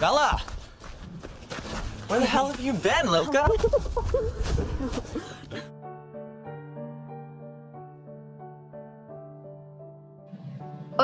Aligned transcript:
Bella! 0.00 0.40
Where 2.08 2.20
the 2.20 2.26
hell 2.26 2.48
have 2.48 2.60
you 2.60 2.72
been, 2.72 3.06
Loca? 3.06 3.48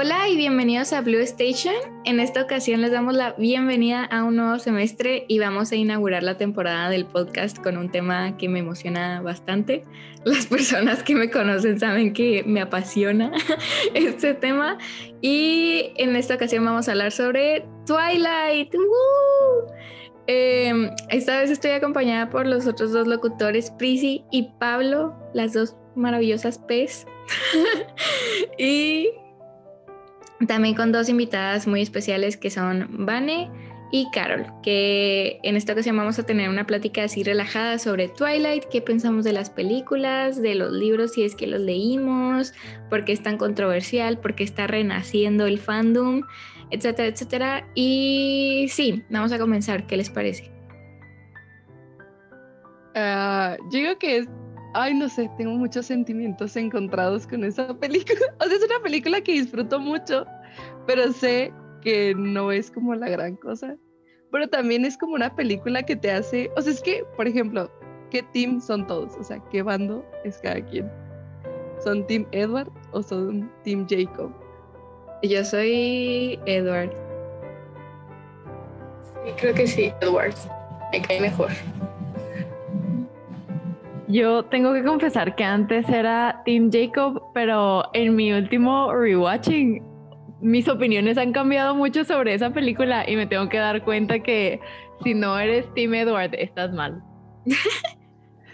Hola 0.03 0.31
y 0.31 0.37
bienvenidos 0.39 0.95
a 0.95 1.03
Blue 1.03 1.19
Station. 1.19 1.75
En 2.07 2.21
esta 2.21 2.41
ocasión 2.41 2.81
les 2.81 2.91
damos 2.91 3.15
la 3.15 3.35
bienvenida 3.35 4.03
a 4.03 4.25
un 4.25 4.37
nuevo 4.37 4.59
semestre 4.59 5.27
y 5.29 5.39
vamos 5.41 5.73
a 5.73 5.77
inaugurar 5.77 6.23
la 6.23 6.39
temporada 6.39 6.89
del 6.89 7.05
podcast 7.05 7.59
con 7.59 7.77
un 7.77 7.91
tema 7.91 8.39
que 8.39 8.49
me 8.49 8.61
emociona 8.61 9.21
bastante. 9.21 9.85
Las 10.25 10.47
personas 10.47 11.03
que 11.03 11.15
me 11.15 11.31
conocen 11.31 11.79
saben 11.79 12.15
que 12.15 12.43
me 12.47 12.63
apasiona 12.63 13.31
este 13.95 14.33
tema 14.33 14.79
y 15.21 15.93
en 15.97 16.17
esta 16.17 16.37
ocasión 16.37 16.65
vamos 16.65 16.89
a 16.89 16.93
hablar 16.93 17.13
sobre 17.13 17.67
Twilight. 17.85 18.75
Em, 20.27 20.89
esta 21.11 21.41
vez 21.41 21.51
estoy 21.51 21.73
acompañada 21.73 22.31
por 22.31 22.47
los 22.47 22.67
otros 22.67 22.93
dos 22.93 23.07
locutores, 23.07 23.71
Prisi 23.73 24.25
y 24.31 24.49
Pablo, 24.59 25.15
las 25.35 25.53
dos 25.53 25.77
maravillosas 25.95 26.59
P's. 26.59 27.07
y 28.59 29.11
también 30.47 30.75
con 30.75 30.93
dos 30.93 31.09
invitadas 31.09 31.67
muy 31.67 31.83
especiales 31.83 32.37
que 32.37 32.51
son 32.51 32.89
Vane 33.05 33.51
y 33.93 34.09
Carol, 34.13 34.47
que 34.63 35.41
en 35.43 35.57
esta 35.57 35.73
ocasión 35.73 35.97
vamos 35.97 36.19
a 36.19 36.23
tener 36.23 36.49
una 36.49 36.65
plática 36.65 37.05
así 37.05 37.25
relajada 37.25 37.79
sobre 37.79 38.09
Twilight, 38.09 38.65
qué 38.71 38.81
pensamos 38.81 39.25
de 39.25 39.33
las 39.33 39.51
películas, 39.51 40.41
de 40.41 40.55
los 40.55 40.73
libros, 40.73 41.13
si 41.13 41.25
es 41.25 41.35
que 41.35 41.49
los 41.49 41.61
leímos, 41.61 42.55
por 42.89 43.05
qué 43.05 43.13
es 43.13 43.23
tan 43.23 43.37
controversial, 43.37 44.19
por 44.19 44.35
qué 44.35 44.45
está 44.45 44.69
renaciendo 44.69 45.47
el 45.47 45.59
fandom, 45.59 46.23
etcétera, 46.71 47.09
etcétera. 47.09 47.67
Y 47.75 48.67
sí, 48.71 49.03
vamos 49.11 49.33
a 49.33 49.39
comenzar, 49.39 49.87
¿qué 49.89 49.97
les 49.97 50.09
parece? 50.09 50.53
Ah, 52.95 53.57
yo 53.73 53.79
digo 53.79 53.99
que 53.99 54.19
es 54.19 54.29
Ay, 54.73 54.95
no 54.95 55.09
sé, 55.09 55.29
tengo 55.37 55.53
muchos 55.57 55.87
sentimientos 55.87 56.55
encontrados 56.57 57.27
con 57.27 57.45
esa 57.45 57.75
película. 57.75 58.21
O 58.41 58.45
sea, 58.45 58.57
es 58.57 58.65
una 58.65 58.81
película 58.83 59.21
que 59.21 59.33
disfruto 59.33 59.81
mucho, 59.81 60.25
pero 60.87 61.13
sé 61.13 61.53
que 61.83 62.15
no 62.17 62.53
es 62.53 62.71
como 62.71 62.95
la 62.95 63.09
gran 63.09 63.37
cosa. 63.37 63.77
Pero 64.31 64.49
también 64.49 64.85
es 64.85 64.97
como 64.97 65.15
una 65.15 65.35
película 65.35 65.83
que 65.83 65.97
te 65.97 66.11
hace, 66.11 66.51
o 66.57 66.63
sea, 66.63 66.73
es 66.73 66.83
que, 66.83 67.05
por 67.17 67.27
ejemplo, 67.27 67.71
¿qué 68.11 68.23
team 68.23 68.61
son 68.61 68.87
todos? 68.87 69.17
O 69.17 69.25
sea, 69.25 69.43
¿qué 69.51 69.63
bando 69.63 70.05
es 70.25 70.39
cada 70.39 70.65
quien? 70.65 70.91
¿Son 71.83 72.07
Team 72.07 72.27
Edward 72.33 72.71
o 72.93 73.03
son 73.03 73.51
Team 73.65 73.87
Jacob? 73.89 74.31
Yo 75.23 75.45
soy 75.45 76.39
Edward. 76.47 76.93
Sí, 79.25 79.33
creo 79.39 79.55
que 79.55 79.67
sí, 79.67 79.93
Edward. 80.01 80.35
Me 80.93 81.03
cae 81.03 81.21
mejor. 81.21 81.51
Yo 84.09 84.45
tengo 84.47 84.73
que 84.75 84.83
confesar 84.83 85.37
que 85.37 85.45
antes 85.45 85.89
era 85.89 86.43
Team 86.45 86.71
Jacob, 86.73 87.23
pero 87.33 87.85
en 87.93 88.17
mi 88.17 88.33
último 88.33 88.93
rewatching 88.93 89.90
mis 90.41 90.69
opiniones 90.69 91.19
han 91.19 91.33
cambiado 91.33 91.75
mucho 91.75 92.05
sobre 92.05 92.35
esa 92.35 92.51
película 92.51 93.09
y 93.09 93.17
me 93.17 93.27
tengo 93.27 93.49
que 93.49 93.59
dar 93.59 93.85
cuenta 93.85 94.21
que 94.21 94.61
si 95.03 95.15
no 95.15 95.39
eres 95.39 95.73
Team 95.75 95.95
Edward, 95.95 96.35
estás 96.35 96.73
mal. 96.73 97.03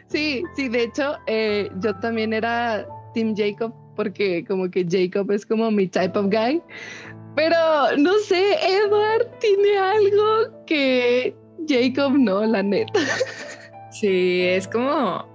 Sí, 0.08 0.44
sí, 0.54 0.68
de 0.68 0.84
hecho, 0.84 1.16
eh, 1.26 1.68
yo 1.80 1.92
también 1.96 2.32
era 2.32 2.86
Team 3.12 3.34
Jacob 3.36 3.74
porque 3.96 4.44
como 4.46 4.70
que 4.70 4.86
Jacob 4.88 5.30
es 5.32 5.44
como 5.44 5.70
mi 5.70 5.88
type 5.88 6.16
of 6.18 6.26
guy. 6.26 6.62
Pero 7.34 7.56
no 7.98 8.12
sé, 8.20 8.54
Edward 8.62 9.28
tiene 9.40 9.76
algo 9.76 10.64
que 10.64 11.34
Jacob 11.66 12.12
no, 12.16 12.44
la 12.44 12.62
neta. 12.62 12.92
Sí, 13.90 14.42
es 14.42 14.68
como 14.68 15.26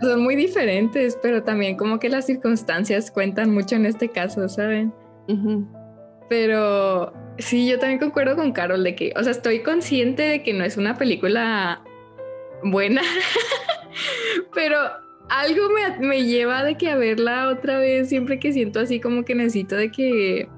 son 0.00 0.24
muy 0.24 0.34
diferentes, 0.34 1.16
pero 1.22 1.44
también 1.44 1.76
como 1.76 2.00
que 2.00 2.08
las 2.08 2.26
circunstancias 2.26 3.12
cuentan 3.12 3.52
mucho 3.52 3.76
en 3.76 3.86
este 3.86 4.08
caso, 4.08 4.48
¿saben? 4.48 4.92
Pero 6.28 7.12
sí, 7.38 7.68
yo 7.68 7.78
también 7.78 7.98
concuerdo 7.98 8.36
con 8.36 8.52
Carol 8.52 8.84
de 8.84 8.94
que, 8.94 9.12
o 9.16 9.22
sea, 9.22 9.32
estoy 9.32 9.62
consciente 9.62 10.22
de 10.22 10.42
que 10.42 10.52
no 10.52 10.64
es 10.64 10.76
una 10.76 10.96
película 10.96 11.82
buena, 12.62 13.02
pero 14.54 14.78
algo 15.30 15.70
me, 15.70 16.06
me, 16.06 16.24
lleva 16.24 16.64
de 16.64 16.76
que 16.76 16.90
a 16.90 16.96
verla 16.96 17.48
otra 17.48 17.78
vez 17.78 18.08
siempre 18.08 18.38
que 18.38 18.52
siento 18.52 18.80
así 18.80 19.00
como 19.00 19.24
que 19.24 19.34
necesito 19.34 19.76
de 19.76 19.90
que 19.90 20.48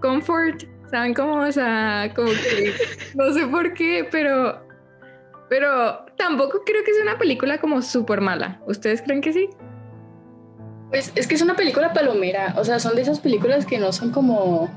comfort, 0.00 0.64
¿saben 0.90 1.14
cómo? 1.14 1.40
O 1.40 1.52
sea, 1.52 2.12
como 2.14 2.30
que 2.30 2.72
no 3.14 3.32
sé 3.32 3.46
por 3.46 3.74
qué, 3.74 4.06
pero 4.10 4.64
pero 5.48 6.04
tampoco 6.16 6.62
creo 6.64 6.82
que 6.84 6.92
sea 6.92 7.02
una 7.02 7.18
película 7.18 7.58
como 7.58 7.82
súper 7.82 8.20
mala. 8.20 8.60
¿Ustedes 8.66 9.02
creen 9.02 9.20
que 9.20 9.32
sí? 9.32 9.48
Pues 10.90 11.12
es 11.14 11.26
que 11.26 11.34
es 11.34 11.42
una 11.42 11.54
película 11.54 11.92
palomera. 11.92 12.54
O 12.56 12.64
sea, 12.64 12.78
son 12.78 12.96
de 12.96 13.02
esas 13.02 13.20
películas 13.20 13.66
que 13.66 13.78
no 13.78 13.92
son 13.92 14.10
como 14.10 14.68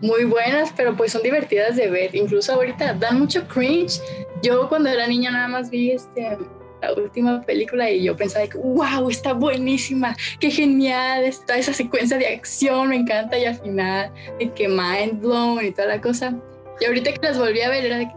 muy 0.00 0.24
buenas, 0.24 0.72
pero 0.76 0.96
pues 0.96 1.12
son 1.12 1.22
divertidas 1.22 1.76
de 1.76 1.90
ver. 1.90 2.14
Incluso 2.14 2.54
ahorita 2.54 2.94
dan 2.94 3.18
mucho 3.18 3.46
cringe. 3.46 4.00
Yo 4.42 4.68
cuando 4.68 4.88
era 4.88 5.06
niña 5.06 5.30
nada 5.30 5.48
más 5.48 5.70
vi 5.70 5.92
este, 5.92 6.38
la 6.80 6.94
última 6.94 7.42
película 7.42 7.90
y 7.90 8.04
yo 8.04 8.16
pensaba 8.16 8.46
que, 8.46 8.58
wow, 8.58 9.10
está 9.10 9.32
buenísima, 9.32 10.16
qué 10.38 10.50
genial, 10.50 11.24
está 11.24 11.56
esa 11.56 11.72
secuencia 11.72 12.16
de 12.16 12.26
acción, 12.26 12.88
me 12.88 12.96
encanta 12.96 13.38
y 13.38 13.44
al 13.44 13.56
final 13.56 14.12
de 14.38 14.52
que 14.52 14.68
mind 14.68 15.20
blown 15.20 15.64
y 15.64 15.70
toda 15.72 15.88
la 15.88 16.00
cosa. 16.00 16.34
Y 16.80 16.86
ahorita 16.86 17.12
que 17.12 17.26
las 17.26 17.38
volví 17.38 17.60
a 17.60 17.68
ver 17.68 17.84
era 17.84 17.98
de 17.98 18.06
que, 18.06 18.14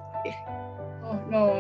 no, 1.30 1.54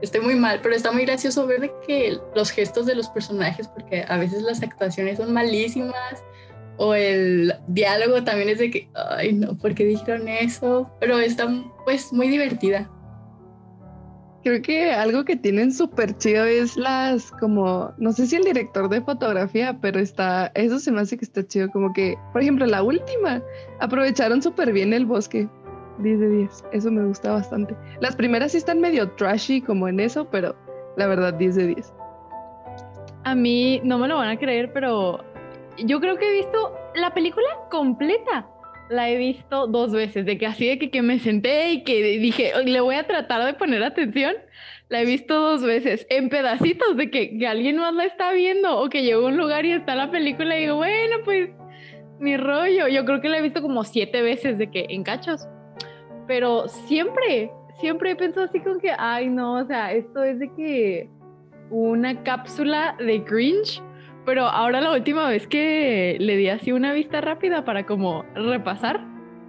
estoy 0.00 0.20
muy 0.20 0.34
mal, 0.34 0.60
pero 0.62 0.74
está 0.74 0.90
muy 0.90 1.04
gracioso 1.04 1.46
ver 1.46 1.60
de 1.60 1.72
que 1.86 2.18
los 2.34 2.50
gestos 2.50 2.86
de 2.86 2.94
los 2.94 3.08
personajes, 3.08 3.68
porque 3.68 4.04
a 4.08 4.16
veces 4.16 4.42
las 4.42 4.62
actuaciones 4.62 5.18
son 5.18 5.32
malísimas, 5.32 6.24
o 6.76 6.94
el 6.94 7.54
diálogo 7.68 8.24
también 8.24 8.48
es 8.48 8.58
de 8.58 8.70
que, 8.70 8.88
ay, 8.94 9.32
no, 9.32 9.56
¿por 9.56 9.74
qué 9.74 9.84
dijeron 9.84 10.28
eso? 10.28 10.90
Pero 11.00 11.18
está 11.18 11.48
pues 11.84 12.12
muy 12.12 12.28
divertida. 12.28 12.90
Creo 14.42 14.60
que 14.60 14.90
algo 14.92 15.24
que 15.24 15.36
tienen 15.36 15.72
súper 15.72 16.16
chido 16.18 16.44
es 16.44 16.76
las, 16.76 17.30
como, 17.32 17.92
no 17.98 18.12
sé 18.12 18.26
si 18.26 18.34
el 18.34 18.42
director 18.42 18.88
de 18.88 19.00
fotografía, 19.00 19.78
pero 19.80 20.00
está, 20.00 20.50
eso 20.56 20.80
se 20.80 20.90
me 20.90 21.00
hace 21.00 21.16
que 21.16 21.24
está 21.24 21.46
chido, 21.46 21.70
como 21.70 21.92
que, 21.92 22.16
por 22.32 22.42
ejemplo, 22.42 22.66
la 22.66 22.82
última, 22.82 23.40
aprovecharon 23.78 24.42
súper 24.42 24.72
bien 24.72 24.92
el 24.92 25.06
bosque, 25.06 25.48
10 25.98 26.20
de 26.20 26.28
10. 26.28 26.64
Eso 26.72 26.90
me 26.90 27.04
gusta 27.04 27.32
bastante. 27.32 27.76
Las 28.00 28.16
primeras 28.16 28.50
sí 28.50 28.58
están 28.58 28.80
medio 28.80 29.10
trashy 29.12 29.60
como 29.60 29.86
en 29.86 30.00
eso, 30.00 30.28
pero 30.28 30.56
la 30.96 31.06
verdad 31.06 31.34
10 31.34 31.54
de 31.54 31.66
10. 31.68 31.94
A 33.24 33.36
mí 33.36 33.80
no 33.84 33.98
me 33.98 34.08
lo 34.08 34.16
van 34.16 34.30
a 34.30 34.38
creer, 34.38 34.72
pero 34.72 35.24
yo 35.78 36.00
creo 36.00 36.16
que 36.16 36.28
he 36.28 36.32
visto 36.32 36.74
la 36.94 37.14
película 37.14 37.48
completa. 37.70 38.46
La 38.90 39.08
he 39.08 39.16
visto 39.16 39.66
dos 39.68 39.92
veces, 39.92 40.26
de 40.26 40.36
que 40.36 40.46
así 40.46 40.66
de 40.68 40.90
que, 40.90 41.02
me 41.02 41.18
senté 41.18 41.70
y 41.72 41.84
que 41.84 42.18
dije, 42.18 42.52
le 42.64 42.80
voy 42.80 42.96
a 42.96 43.06
tratar 43.06 43.44
de 43.44 43.54
poner 43.54 43.82
atención. 43.82 44.34
La 44.88 45.00
he 45.00 45.06
visto 45.06 45.38
dos 45.38 45.62
veces, 45.62 46.06
en 46.10 46.28
pedacitos, 46.28 46.96
de 46.96 47.10
que, 47.10 47.38
que 47.38 47.46
alguien 47.46 47.78
más 47.78 47.94
la 47.94 48.04
está 48.04 48.32
viendo 48.32 48.78
o 48.78 48.90
que 48.90 49.02
llego 49.02 49.26
a 49.26 49.28
un 49.30 49.38
lugar 49.38 49.64
y 49.64 49.72
está 49.72 49.94
la 49.94 50.10
película 50.10 50.58
y 50.58 50.62
digo, 50.62 50.76
bueno, 50.76 51.16
pues 51.24 51.50
mi 52.18 52.36
rollo. 52.36 52.88
Yo 52.88 53.04
creo 53.06 53.20
que 53.22 53.30
la 53.30 53.38
he 53.38 53.42
visto 53.42 53.62
como 53.62 53.84
siete 53.84 54.20
veces 54.20 54.58
de 54.58 54.70
que 54.70 54.86
en 54.90 55.04
cachos 55.04 55.48
pero 56.26 56.68
siempre, 56.68 57.50
siempre 57.80 58.12
he 58.12 58.16
pensado 58.16 58.46
así 58.46 58.60
como 58.60 58.78
que, 58.78 58.92
ay, 58.96 59.28
no, 59.28 59.54
o 59.54 59.64
sea, 59.66 59.92
esto 59.92 60.22
es 60.22 60.38
de 60.38 60.50
que 60.54 61.10
una 61.70 62.22
cápsula 62.22 62.96
de 62.98 63.22
cringe, 63.24 63.82
pero 64.24 64.46
ahora 64.46 64.80
la 64.80 64.92
última 64.92 65.28
vez 65.28 65.46
que 65.46 66.16
le 66.20 66.36
di 66.36 66.48
así 66.48 66.72
una 66.72 66.92
vista 66.92 67.20
rápida 67.20 67.64
para 67.64 67.84
como 67.86 68.24
repasar, 68.34 69.04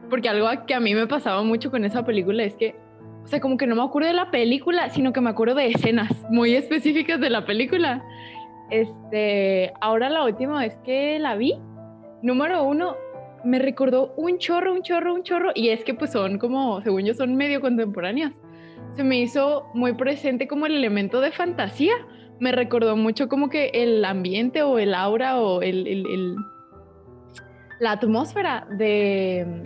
porque 0.09 0.29
algo 0.29 0.47
que 0.65 0.73
a 0.73 0.79
mí 0.79 0.95
me 0.95 1.07
pasaba 1.07 1.43
mucho 1.43 1.71
con 1.71 1.85
esa 1.85 2.05
película 2.05 2.43
es 2.43 2.55
que, 2.55 2.75
o 3.23 3.27
sea, 3.27 3.39
como 3.39 3.57
que 3.57 3.67
no 3.67 3.75
me 3.75 3.83
acuerdo 3.83 4.07
de 4.07 4.15
la 4.15 4.31
película, 4.31 4.89
sino 4.89 5.13
que 5.13 5.21
me 5.21 5.29
acuerdo 5.29 5.55
de 5.55 5.67
escenas 5.67 6.11
muy 6.29 6.55
específicas 6.55 7.19
de 7.19 7.29
la 7.29 7.45
película. 7.45 8.03
Este, 8.69 9.71
ahora 9.81 10.09
la 10.09 10.23
última 10.23 10.59
vez 10.59 10.75
que 10.83 11.19
la 11.19 11.35
vi, 11.35 11.53
número 12.21 12.63
uno, 12.63 12.95
me 13.43 13.59
recordó 13.59 14.13
un 14.17 14.37
chorro, 14.39 14.73
un 14.73 14.81
chorro, 14.81 15.13
un 15.13 15.23
chorro, 15.23 15.51
y 15.53 15.69
es 15.69 15.83
que 15.83 15.93
pues 15.93 16.11
son 16.11 16.37
como, 16.39 16.81
según 16.81 17.03
yo, 17.03 17.13
son 17.13 17.35
medio 17.35 17.61
contemporáneas. 17.61 18.33
Se 18.95 19.03
me 19.03 19.19
hizo 19.19 19.67
muy 19.73 19.93
presente 19.93 20.47
como 20.47 20.65
el 20.65 20.75
elemento 20.75 21.19
de 21.21 21.31
fantasía. 21.31 21.93
Me 22.43 22.51
recordó 22.51 22.97
mucho 22.97 23.29
como 23.29 23.49
que 23.49 23.71
el 23.73 24.03
ambiente 24.03 24.63
o 24.63 24.77
el 24.77 24.93
aura 24.93 25.39
o 25.39 25.61
el, 25.61 25.87
el, 25.87 26.35
la 27.79 27.91
atmósfera 27.91 28.67
de 28.69 29.63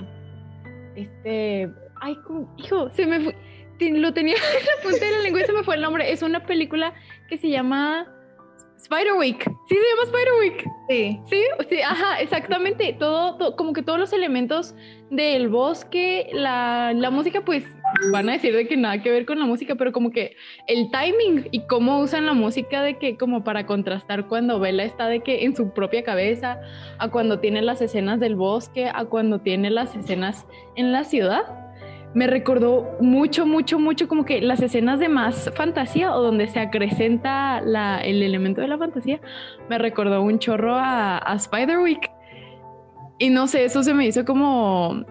este, 0.96 1.72
ay, 2.00 2.16
hijo, 2.58 2.92
se 2.92 3.08
me 3.08 3.20
fue, 3.20 3.36
lo 3.80 4.14
tenía 4.14 4.36
en 4.60 4.66
la 4.66 4.84
punta 4.84 5.04
de 5.04 5.12
la 5.12 5.20
lengua 5.24 5.42
y 5.42 5.46
se 5.46 5.54
me 5.54 5.64
fue 5.64 5.74
el 5.74 5.82
nombre. 5.82 6.12
Es 6.12 6.22
una 6.22 6.46
película 6.46 6.94
que 7.28 7.40
se 7.40 7.50
llama 7.50 8.08
Spiderwick. 8.80 9.44
Sí, 9.68 9.76
se 9.76 9.76
llama 9.76 10.06
Spiderwick. 10.06 10.66
Sí. 10.88 11.20
Sí, 11.26 11.44
sí, 11.70 11.82
ajá, 11.82 12.22
exactamente. 12.22 12.94
Todo, 12.94 13.56
como 13.56 13.74
que 13.74 13.82
todos 13.82 14.00
los 14.00 14.14
elementos 14.14 14.76
del 15.10 15.50
bosque, 15.50 16.30
la, 16.32 16.94
la, 16.94 17.10
música, 17.10 17.42
pues 17.42 17.64
van 18.12 18.30
a 18.30 18.34
decir 18.34 18.56
de 18.56 18.68
que 18.68 18.78
nada 18.78 19.02
que 19.02 19.12
ver 19.12 19.26
con 19.26 19.40
la 19.40 19.46
música, 19.46 19.76
pero 19.76 19.92
como 19.92 20.12
que 20.12 20.36
el 20.68 20.90
timing 20.92 21.48
y 21.52 21.62
cómo 21.68 22.00
usan 22.00 22.26
la 22.26 22.34
música 22.34 22.82
de 22.82 22.98
que 22.98 23.18
como 23.18 23.44
para 23.44 23.66
contrastar 23.66 24.28
cuando 24.28 24.60
Bella 24.60 24.84
está 24.84 25.08
de 25.08 25.22
que 25.22 25.46
en 25.46 25.56
su 25.56 25.74
propia 25.74 26.04
cabeza, 26.04 26.60
a 27.00 27.10
cuando 27.10 27.40
tiene 27.40 27.62
las 27.62 27.82
escenas 27.82 28.20
del 28.20 28.36
bosque, 28.36 28.90
a 28.94 29.06
cuando 29.06 29.40
tiene 29.40 29.70
las 29.70 29.96
escenas 29.96 30.46
en 30.76 30.92
la 30.92 31.04
ciudad. 31.04 31.44
Me 32.14 32.26
recordó 32.26 32.96
mucho, 33.00 33.46
mucho, 33.46 33.80
mucho 33.80 34.08
como 34.08 34.26
que 34.26 34.42
las 34.42 34.62
escenas 34.62 35.00
de 35.00 35.10
más 35.10 35.52
fantasía 35.56 36.16
o 36.16 36.22
donde 36.22 36.48
se 36.48 36.60
acrecenta 36.60 37.62
la, 37.62 38.00
el 38.00 38.24
elemento 38.24 38.62
de 38.62 38.68
la 38.68 38.78
fantasía, 38.78 39.20
me 39.70 39.78
recordó 39.78 40.22
un 40.22 40.40
chorro 40.40 40.76
a, 40.76 41.18
a 41.18 41.38
Spiderwick. 41.38 42.10
Y 43.20 43.30
no 43.30 43.48
sé, 43.48 43.66
eso 43.66 43.84
se 43.84 43.94
me 43.94 44.06
hizo 44.06 44.26
como 44.26 45.06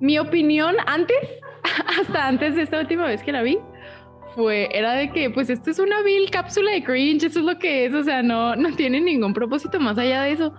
mi 0.00 0.18
opinión 0.18 0.74
antes, 0.86 1.40
hasta 2.00 2.28
antes 2.28 2.54
de 2.56 2.62
esta 2.62 2.80
última 2.80 3.06
vez 3.06 3.22
que 3.22 3.32
la 3.32 3.42
vi, 3.42 3.58
fue, 4.34 4.68
era 4.72 4.94
de 4.94 5.10
que, 5.12 5.30
pues 5.30 5.48
esto 5.48 5.70
es 5.70 5.78
una 5.78 6.02
vil 6.02 6.30
cápsula 6.30 6.72
de 6.72 6.82
cringe, 6.82 7.24
eso 7.24 7.40
es 7.40 7.44
lo 7.44 7.58
que 7.58 7.86
es, 7.86 7.94
o 7.94 8.02
sea, 8.02 8.22
no, 8.22 8.56
no 8.56 8.74
tiene 8.74 9.00
ningún 9.00 9.32
propósito 9.32 9.78
más 9.78 9.96
allá 9.96 10.22
de 10.22 10.32
eso. 10.32 10.54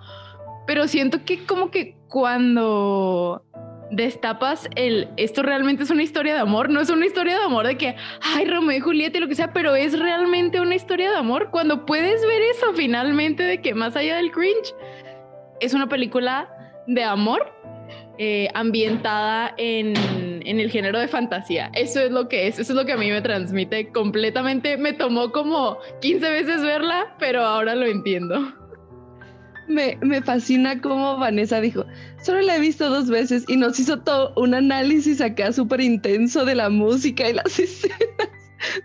Pero 0.66 0.88
siento 0.88 1.24
que 1.24 1.44
como 1.44 1.70
que 1.70 1.96
cuando 2.08 3.44
destapas 3.90 4.68
el, 4.74 5.08
esto 5.16 5.42
realmente 5.42 5.84
es 5.84 5.90
una 5.90 6.02
historia 6.02 6.34
de 6.34 6.40
amor, 6.40 6.70
no 6.70 6.80
es 6.80 6.90
una 6.90 7.06
historia 7.06 7.38
de 7.38 7.44
amor 7.44 7.66
de 7.66 7.76
que, 7.76 7.96
ay, 8.34 8.46
Romeo 8.46 8.76
y 8.76 8.80
Julieta 8.80 9.18
y 9.18 9.20
lo 9.20 9.28
que 9.28 9.34
sea, 9.34 9.52
pero 9.52 9.74
es 9.76 9.98
realmente 9.98 10.60
una 10.60 10.74
historia 10.74 11.10
de 11.10 11.16
amor, 11.16 11.50
cuando 11.50 11.86
puedes 11.86 12.20
ver 12.26 12.42
eso 12.54 12.72
finalmente 12.74 13.42
de 13.42 13.60
que 13.60 13.74
más 13.74 13.94
allá 13.94 14.16
del 14.16 14.32
cringe, 14.32 14.74
es 15.60 15.72
una 15.72 15.88
película 15.88 16.48
de 16.86 17.04
amor 17.04 17.52
eh, 18.18 18.48
ambientada 18.54 19.54
en, 19.56 19.94
en, 20.44 20.60
el 20.60 20.70
género 20.70 20.98
de 20.98 21.08
fantasía. 21.08 21.70
Eso 21.74 22.00
es 22.00 22.10
lo 22.10 22.28
que 22.28 22.46
es, 22.48 22.58
eso 22.58 22.72
es 22.72 22.76
lo 22.76 22.84
que 22.84 22.92
a 22.92 22.96
mí 22.96 23.10
me 23.10 23.20
transmite 23.22 23.90
completamente. 23.92 24.76
Me 24.76 24.92
tomó 24.92 25.32
como 25.32 25.78
15 26.00 26.30
veces 26.30 26.62
verla, 26.62 27.14
pero 27.18 27.42
ahora 27.42 27.74
lo 27.74 27.86
entiendo. 27.86 28.52
Me, 29.68 29.98
me 30.00 30.22
fascina 30.22 30.80
cómo 30.80 31.18
Vanessa 31.18 31.60
dijo, 31.60 31.84
solo 32.22 32.40
la 32.42 32.56
he 32.56 32.60
visto 32.60 32.88
dos 32.88 33.10
veces 33.10 33.44
y 33.48 33.56
nos 33.56 33.80
hizo 33.80 33.98
todo 33.98 34.32
un 34.36 34.54
análisis 34.54 35.20
acá 35.20 35.52
súper 35.52 35.80
intenso 35.80 36.44
de 36.44 36.54
la 36.54 36.68
música 36.68 37.28
y 37.28 37.32
las 37.32 37.58
escenas. 37.58 38.30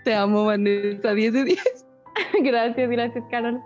Te 0.04 0.14
amo, 0.14 0.46
Vanessa, 0.46 1.14
10 1.14 1.34
de 1.34 1.44
10. 1.44 1.86
gracias, 2.44 2.90
gracias, 2.90 3.24
Carol. 3.30 3.62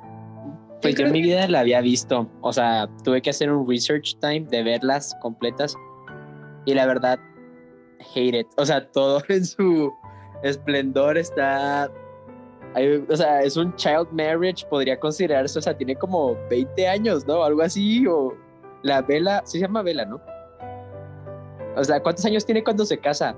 Pues 0.82 0.96
yo 0.96 1.08
en 1.08 1.14
mi 1.14 1.22
vida 1.22 1.48
la 1.48 1.62
había 1.62 1.82
visto, 1.82 2.30
o 2.42 2.54
sea, 2.54 2.88
tuve 3.04 3.22
que 3.22 3.32
hacer 3.32 3.52
un 3.52 3.68
research 3.68 4.18
time 4.20 4.42
de 4.42 4.62
verlas 4.62 5.16
completas 5.22 5.76
y 6.66 6.74
la 6.74 6.86
verdad, 6.86 7.20
hate 8.00 8.40
it. 8.40 8.48
O 8.58 8.66
sea, 8.66 8.90
todo 8.92 9.22
en 9.30 9.46
su 9.46 9.94
esplendor 10.44 11.18
está, 11.18 11.90
o 13.10 13.16
sea, 13.16 13.42
es 13.42 13.58
un 13.58 13.76
child 13.76 14.08
marriage, 14.12 14.66
podría 14.70 15.00
considerarse, 15.00 15.60
o 15.60 15.62
sea, 15.62 15.76
tiene 15.76 15.96
como 15.96 16.36
20 16.50 16.88
años, 16.88 17.26
¿no? 17.26 17.44
Algo 17.44 17.62
así, 17.62 18.06
o 18.08 18.34
la 18.84 19.02
vela, 19.02 19.42
se 19.46 19.60
llama 19.60 19.82
vela, 19.82 20.06
¿no? 20.06 20.22
O 21.76 21.84
sea, 21.84 22.02
¿cuántos 22.02 22.26
años 22.26 22.46
tiene 22.46 22.64
cuando 22.64 22.86
se 22.86 22.98
casa? 22.98 23.36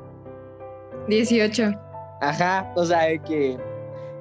18. 1.08 1.72
Ajá, 2.22 2.72
o 2.76 2.84
sea, 2.84 3.18
que 3.24 3.58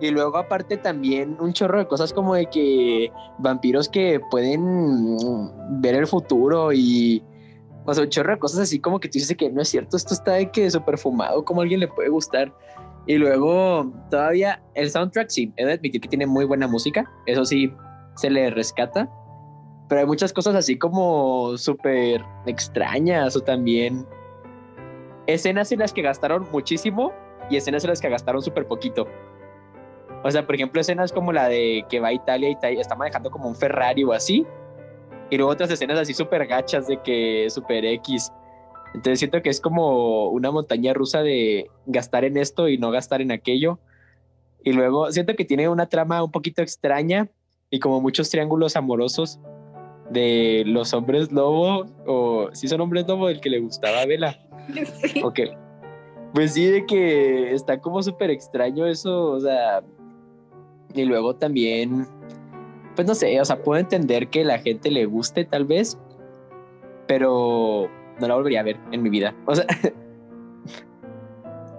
y 0.00 0.10
luego 0.10 0.36
aparte 0.36 0.76
también 0.76 1.36
un 1.40 1.52
chorro 1.52 1.78
de 1.78 1.86
cosas 1.86 2.12
como 2.12 2.34
de 2.34 2.46
que 2.46 3.10
vampiros 3.38 3.88
que 3.88 4.20
pueden 4.30 5.16
ver 5.80 5.94
el 5.94 6.06
futuro 6.06 6.72
y... 6.72 7.22
O 7.86 7.94
sea, 7.94 8.04
un 8.04 8.10
chorro 8.10 8.32
de 8.32 8.38
cosas 8.38 8.60
así 8.60 8.80
como 8.80 8.98
que 8.98 9.08
tú 9.08 9.12
dices 9.14 9.36
que 9.36 9.50
no 9.50 9.62
es 9.62 9.68
cierto, 9.68 9.96
esto 9.96 10.12
está 10.12 10.32
de 10.32 10.50
que 10.50 10.70
súper 10.70 10.98
fumado, 10.98 11.44
como 11.44 11.62
alguien 11.62 11.80
le 11.80 11.88
puede 11.88 12.08
gustar. 12.08 12.52
Y 13.06 13.16
luego 13.16 13.92
todavía 14.10 14.62
el 14.74 14.90
soundtrack 14.90 15.28
sí, 15.28 15.52
he 15.56 15.64
de 15.64 15.74
admitir 15.74 16.00
que 16.00 16.08
tiene 16.08 16.26
muy 16.26 16.44
buena 16.44 16.66
música, 16.66 17.08
eso 17.26 17.44
sí, 17.44 17.72
se 18.16 18.30
le 18.30 18.50
rescata. 18.50 19.08
Pero 19.88 20.00
hay 20.00 20.06
muchas 20.06 20.32
cosas 20.32 20.56
así 20.56 20.76
como 20.76 21.56
súper 21.56 22.24
extrañas 22.46 23.36
o 23.36 23.40
también 23.40 24.04
escenas 25.28 25.70
en 25.70 25.78
las 25.78 25.92
que 25.92 26.02
gastaron 26.02 26.48
muchísimo 26.50 27.12
y 27.48 27.56
escenas 27.56 27.84
en 27.84 27.90
las 27.90 28.00
que 28.00 28.08
gastaron 28.08 28.42
súper 28.42 28.66
poquito. 28.66 29.06
O 30.24 30.30
sea, 30.30 30.44
por 30.44 30.56
ejemplo, 30.56 30.80
escenas 30.80 31.12
como 31.12 31.32
la 31.32 31.48
de 31.48 31.84
que 31.88 32.00
va 32.00 32.08
a 32.08 32.12
Italia 32.12 32.50
y 32.50 32.80
está 32.80 32.96
manejando 32.96 33.30
como 33.30 33.48
un 33.48 33.54
Ferrari 33.54 34.02
o 34.02 34.12
así. 34.12 34.44
Y 35.30 35.36
luego 35.36 35.52
otras 35.52 35.70
escenas 35.70 35.98
así 35.98 36.14
súper 36.14 36.46
gachas 36.46 36.86
de 36.86 37.00
que 37.02 37.48
súper 37.50 37.84
X. 37.84 38.32
Entonces 38.94 39.18
siento 39.18 39.42
que 39.42 39.50
es 39.50 39.60
como 39.60 40.30
una 40.30 40.50
montaña 40.50 40.94
rusa 40.94 41.22
de 41.22 41.68
gastar 41.86 42.24
en 42.24 42.36
esto 42.36 42.68
y 42.68 42.78
no 42.78 42.90
gastar 42.90 43.20
en 43.20 43.32
aquello. 43.32 43.78
Y 44.64 44.72
luego 44.72 45.10
siento 45.12 45.34
que 45.34 45.44
tiene 45.44 45.68
una 45.68 45.88
trama 45.88 46.22
un 46.22 46.30
poquito 46.30 46.62
extraña 46.62 47.28
y 47.70 47.78
como 47.80 48.00
muchos 48.00 48.30
triángulos 48.30 48.76
amorosos 48.76 49.40
de 50.10 50.62
los 50.66 50.94
hombres 50.94 51.32
lobo 51.32 51.86
o 52.06 52.48
si 52.52 52.68
son 52.68 52.80
hombres 52.80 53.06
lobo 53.06 53.28
el 53.28 53.40
que 53.40 53.50
le 53.50 53.60
gustaba 53.60 54.00
a 54.00 54.06
Vela. 54.06 54.38
Sí. 55.12 55.22
Ok. 55.22 55.40
Pues 56.34 56.54
sí, 56.54 56.66
de 56.66 56.84
que 56.86 57.54
está 57.54 57.80
como 57.80 58.02
súper 58.02 58.30
extraño 58.30 58.84
eso, 58.84 59.30
o 59.30 59.40
sea, 59.40 59.82
y 60.92 61.04
luego 61.04 61.36
también, 61.36 62.06
pues 62.96 63.06
no 63.06 63.14
sé, 63.14 63.40
o 63.40 63.44
sea, 63.44 63.62
puedo 63.62 63.78
entender 63.78 64.28
que 64.28 64.44
la 64.44 64.58
gente 64.58 64.90
le 64.90 65.04
guste 65.04 65.44
tal 65.44 65.64
vez, 65.64 65.96
pero 67.06 67.88
no 68.18 68.26
la 68.26 68.34
volvería 68.34 68.60
a 68.60 68.64
ver 68.64 68.76
en 68.90 69.02
mi 69.02 69.10
vida. 69.10 69.34
O 69.46 69.54
sea, 69.54 69.66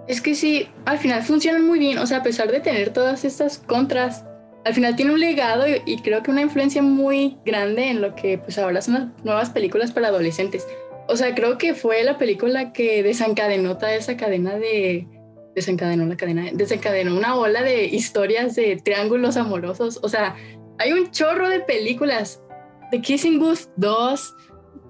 Es 0.08 0.22
que 0.22 0.34
sí, 0.34 0.66
al 0.86 0.98
final 0.98 1.22
funcionan 1.22 1.66
muy 1.66 1.78
bien, 1.78 1.98
o 1.98 2.06
sea, 2.06 2.18
a 2.18 2.22
pesar 2.22 2.50
de 2.50 2.60
tener 2.60 2.94
todas 2.94 3.26
estas 3.26 3.58
contras, 3.58 4.24
al 4.64 4.72
final 4.72 4.96
tiene 4.96 5.12
un 5.12 5.20
legado 5.20 5.68
y, 5.68 5.82
y 5.84 6.00
creo 6.00 6.22
que 6.22 6.30
una 6.30 6.40
influencia 6.40 6.80
muy 6.80 7.36
grande 7.44 7.90
en 7.90 8.00
lo 8.00 8.14
que 8.14 8.38
pues 8.38 8.58
ahora 8.58 8.80
son 8.80 8.94
las 8.94 9.24
nuevas 9.24 9.50
películas 9.50 9.92
para 9.92 10.08
adolescentes. 10.08 10.66
O 11.08 11.16
sea, 11.16 11.34
creo 11.34 11.58
que 11.58 11.74
fue 11.74 12.02
la 12.04 12.16
película 12.16 12.72
que 12.72 13.02
desencadenó 13.02 13.76
toda 13.76 13.94
esa 13.94 14.16
cadena 14.16 14.56
de... 14.56 15.06
Desencadenó 15.54 16.06
la 16.06 16.16
cadena, 16.16 16.44
desencadenó 16.52 17.16
una 17.16 17.34
ola 17.34 17.62
de 17.62 17.86
historias 17.86 18.54
de 18.54 18.76
triángulos 18.76 19.36
amorosos. 19.36 19.98
O 20.02 20.08
sea, 20.08 20.36
hay 20.78 20.92
un 20.92 21.10
chorro 21.10 21.48
de 21.48 21.60
películas. 21.60 22.42
The 22.90 23.00
Kissing 23.00 23.38
Booth 23.38 23.68
2, 23.76 24.34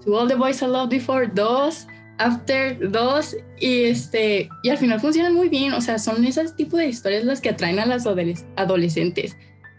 To 0.05 0.17
All 0.17 0.27
the 0.27 0.35
Boys 0.35 0.61
I 0.61 0.67
Loved 0.67 0.91
Before 0.91 1.27
2, 1.27 1.87
After 2.17 2.89
2 2.91 3.37
y 3.59 3.83
este 3.85 4.49
y 4.63 4.69
al 4.69 4.77
final 4.77 4.99
funcionan 4.99 5.33
muy 5.33 5.47
bien, 5.47 5.73
o 5.73 5.81
sea, 5.81 5.97
son 5.99 6.25
esas 6.25 6.55
tipo 6.55 6.75
de 6.77 6.87
historias 6.87 7.23
las 7.23 7.39
que 7.39 7.49
atraen 7.49 7.79
a 7.79 7.85
las 7.85 8.05
adoles- 8.05 8.45
adolescentes. 8.57 9.37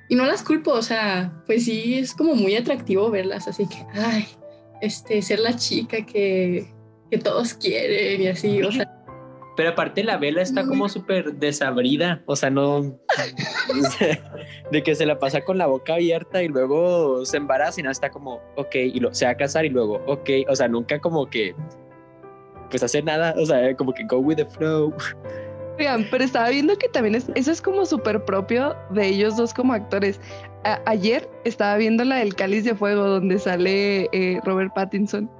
Y 0.08 0.14
no 0.14 0.24
las 0.24 0.42
culpo, 0.42 0.72
o 0.72 0.82
sea, 0.82 1.32
pues 1.46 1.64
sí 1.64 1.98
es 1.98 2.14
como 2.14 2.34
muy 2.34 2.56
atractivo 2.56 3.10
verlas, 3.10 3.46
así 3.46 3.66
que 3.66 3.86
ay, 3.94 4.26
este 4.80 5.20
ser 5.22 5.40
la 5.40 5.54
chica 5.54 6.04
que 6.04 6.72
que 7.10 7.18
todos 7.18 7.54
quieren 7.54 8.22
y 8.22 8.28
así, 8.28 8.62
o 8.62 8.70
sea, 8.70 8.99
pero 9.60 9.72
aparte 9.72 10.02
la 10.02 10.16
vela 10.16 10.40
está 10.40 10.64
como 10.64 10.88
súper 10.88 11.34
desabrida, 11.34 12.22
o 12.24 12.34
sea, 12.34 12.48
no... 12.48 12.80
de 14.72 14.82
que 14.82 14.94
se 14.94 15.04
la 15.04 15.18
pasa 15.18 15.42
con 15.42 15.58
la 15.58 15.66
boca 15.66 15.96
abierta 15.96 16.42
y 16.42 16.48
luego 16.48 17.26
se 17.26 17.36
embaraza 17.36 17.78
y 17.78 17.82
nada, 17.82 17.92
está 17.92 18.08
como, 18.08 18.40
ok, 18.56 18.74
y 18.74 19.00
lo, 19.00 19.12
se 19.12 19.26
va 19.26 19.32
a 19.32 19.36
casar 19.36 19.66
y 19.66 19.68
luego, 19.68 20.00
ok, 20.06 20.30
o 20.48 20.56
sea, 20.56 20.66
nunca 20.66 20.98
como 20.98 21.28
que, 21.28 21.54
pues 22.70 22.82
hacer 22.82 23.04
nada, 23.04 23.34
o 23.36 23.44
sea, 23.44 23.76
como 23.76 23.92
que 23.92 24.02
go 24.04 24.16
with 24.20 24.36
the 24.36 24.46
flow. 24.46 24.94
Oigan, 25.78 26.06
pero 26.10 26.24
estaba 26.24 26.48
viendo 26.48 26.78
que 26.78 26.88
también 26.88 27.14
es, 27.16 27.30
eso 27.34 27.52
es 27.52 27.60
como 27.60 27.84
súper 27.84 28.24
propio 28.24 28.74
de 28.92 29.08
ellos 29.08 29.36
dos 29.36 29.52
como 29.52 29.74
actores. 29.74 30.22
A- 30.64 30.80
ayer 30.86 31.28
estaba 31.44 31.76
viendo 31.76 32.02
la 32.06 32.16
del 32.16 32.34
Cáliz 32.34 32.64
de 32.64 32.74
Fuego 32.74 33.06
donde 33.06 33.38
sale 33.38 34.08
eh, 34.12 34.40
Robert 34.42 34.72
Pattinson 34.74 35.30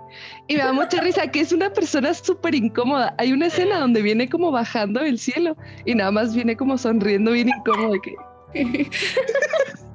y 0.49 0.57
me 0.57 0.63
da 0.63 0.73
mucha 0.73 1.01
risa 1.01 1.27
que 1.29 1.41
es 1.41 1.53
una 1.53 1.73
persona 1.73 2.13
súper 2.15 2.55
incómoda. 2.55 3.15
Hay 3.19 3.33
una 3.33 3.47
escena 3.47 3.79
donde 3.79 4.03
viene 4.03 4.29
como 4.29 4.51
bajando 4.51 5.01
del 5.01 5.19
cielo 5.19 5.57
y 5.85 5.95
nada 5.95 6.11
más 6.11 6.35
viene 6.35 6.57
como 6.57 6.77
sonriendo 6.79 7.33
bien 7.33 7.49
incómodo 7.49 7.95
que... 8.01 8.15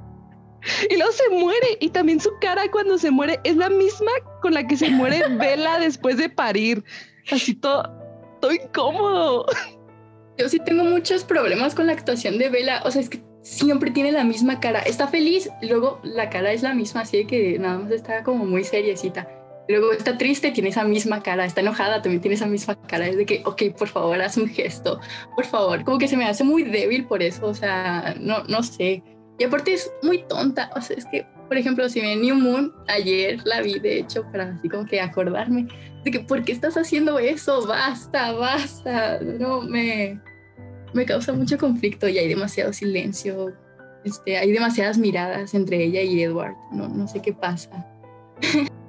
Y 0.90 0.96
luego 0.96 1.12
se 1.12 1.28
muere 1.30 1.78
y 1.80 1.90
también 1.90 2.20
su 2.20 2.30
cara 2.40 2.62
cuando 2.70 2.98
se 2.98 3.10
muere 3.10 3.40
es 3.44 3.56
la 3.56 3.70
misma 3.70 4.10
con 4.42 4.54
la 4.54 4.66
que 4.66 4.76
se 4.76 4.90
muere 4.90 5.22
Bella 5.36 5.78
después 5.78 6.16
de 6.16 6.28
parir. 6.28 6.82
Así 7.30 7.54
todo, 7.54 7.88
todo 8.40 8.52
incómodo. 8.52 9.46
yo 10.38 10.48
sí 10.48 10.58
tengo 10.58 10.84
muchos 10.84 11.24
problemas 11.24 11.74
con 11.74 11.86
la 11.86 11.92
actuación 11.92 12.38
de 12.38 12.48
Bella, 12.48 12.82
o 12.84 12.90
sea, 12.90 13.00
es 13.00 13.08
que 13.08 13.22
siempre 13.42 13.90
tiene 13.90 14.12
la 14.12 14.24
misma 14.24 14.60
cara. 14.60 14.80
Está 14.80 15.06
feliz, 15.06 15.48
luego 15.62 16.00
la 16.02 16.30
cara 16.30 16.52
es 16.52 16.62
la 16.62 16.74
misma, 16.74 17.02
así 17.02 17.24
que 17.26 17.58
nada 17.58 17.78
más 17.78 17.92
está 17.92 18.22
como 18.24 18.44
muy 18.44 18.64
seriecita. 18.64 19.28
Luego 19.68 19.92
está 19.92 20.16
triste, 20.16 20.52
tiene 20.52 20.68
esa 20.68 20.84
misma 20.84 21.22
cara. 21.22 21.44
Está 21.44 21.60
enojada, 21.60 22.02
también 22.02 22.20
tiene 22.20 22.36
esa 22.36 22.46
misma 22.46 22.80
cara. 22.82 23.08
Es 23.08 23.16
de 23.16 23.26
que, 23.26 23.42
ok, 23.44 23.62
por 23.76 23.88
favor, 23.88 24.20
haz 24.20 24.36
un 24.36 24.48
gesto. 24.48 25.00
Por 25.34 25.44
favor. 25.44 25.84
Como 25.84 25.98
que 25.98 26.08
se 26.08 26.16
me 26.16 26.24
hace 26.24 26.44
muy 26.44 26.62
débil 26.62 27.06
por 27.06 27.22
eso. 27.22 27.46
O 27.46 27.54
sea, 27.54 28.14
no, 28.20 28.44
no 28.44 28.62
sé. 28.62 29.02
Y 29.38 29.44
aparte 29.44 29.74
es 29.74 29.90
muy 30.02 30.24
tonta. 30.24 30.70
O 30.76 30.80
sea, 30.80 30.96
es 30.96 31.04
que, 31.06 31.26
por 31.48 31.56
ejemplo, 31.56 31.88
si 31.88 32.00
ven 32.00 32.22
New 32.22 32.36
Moon, 32.36 32.72
ayer 32.88 33.40
la 33.44 33.60
vi, 33.60 33.78
de 33.78 33.98
hecho, 33.98 34.24
para 34.30 34.50
así 34.50 34.68
como 34.68 34.86
que 34.86 35.00
acordarme. 35.00 35.66
de 36.04 36.10
que, 36.10 36.20
¿por 36.20 36.44
qué 36.44 36.52
estás 36.52 36.76
haciendo 36.76 37.18
eso? 37.18 37.66
Basta, 37.66 38.32
basta. 38.32 39.18
No, 39.20 39.62
me, 39.62 40.20
me 40.94 41.04
causa 41.04 41.32
mucho 41.32 41.58
conflicto 41.58 42.08
y 42.08 42.18
hay 42.18 42.28
demasiado 42.28 42.72
silencio. 42.72 43.52
Este, 44.04 44.36
hay 44.38 44.52
demasiadas 44.52 44.96
miradas 44.96 45.54
entre 45.54 45.82
ella 45.82 46.02
y 46.02 46.22
Edward. 46.22 46.54
No, 46.70 46.88
no 46.88 47.08
sé 47.08 47.20
qué 47.20 47.32
pasa. 47.32 47.84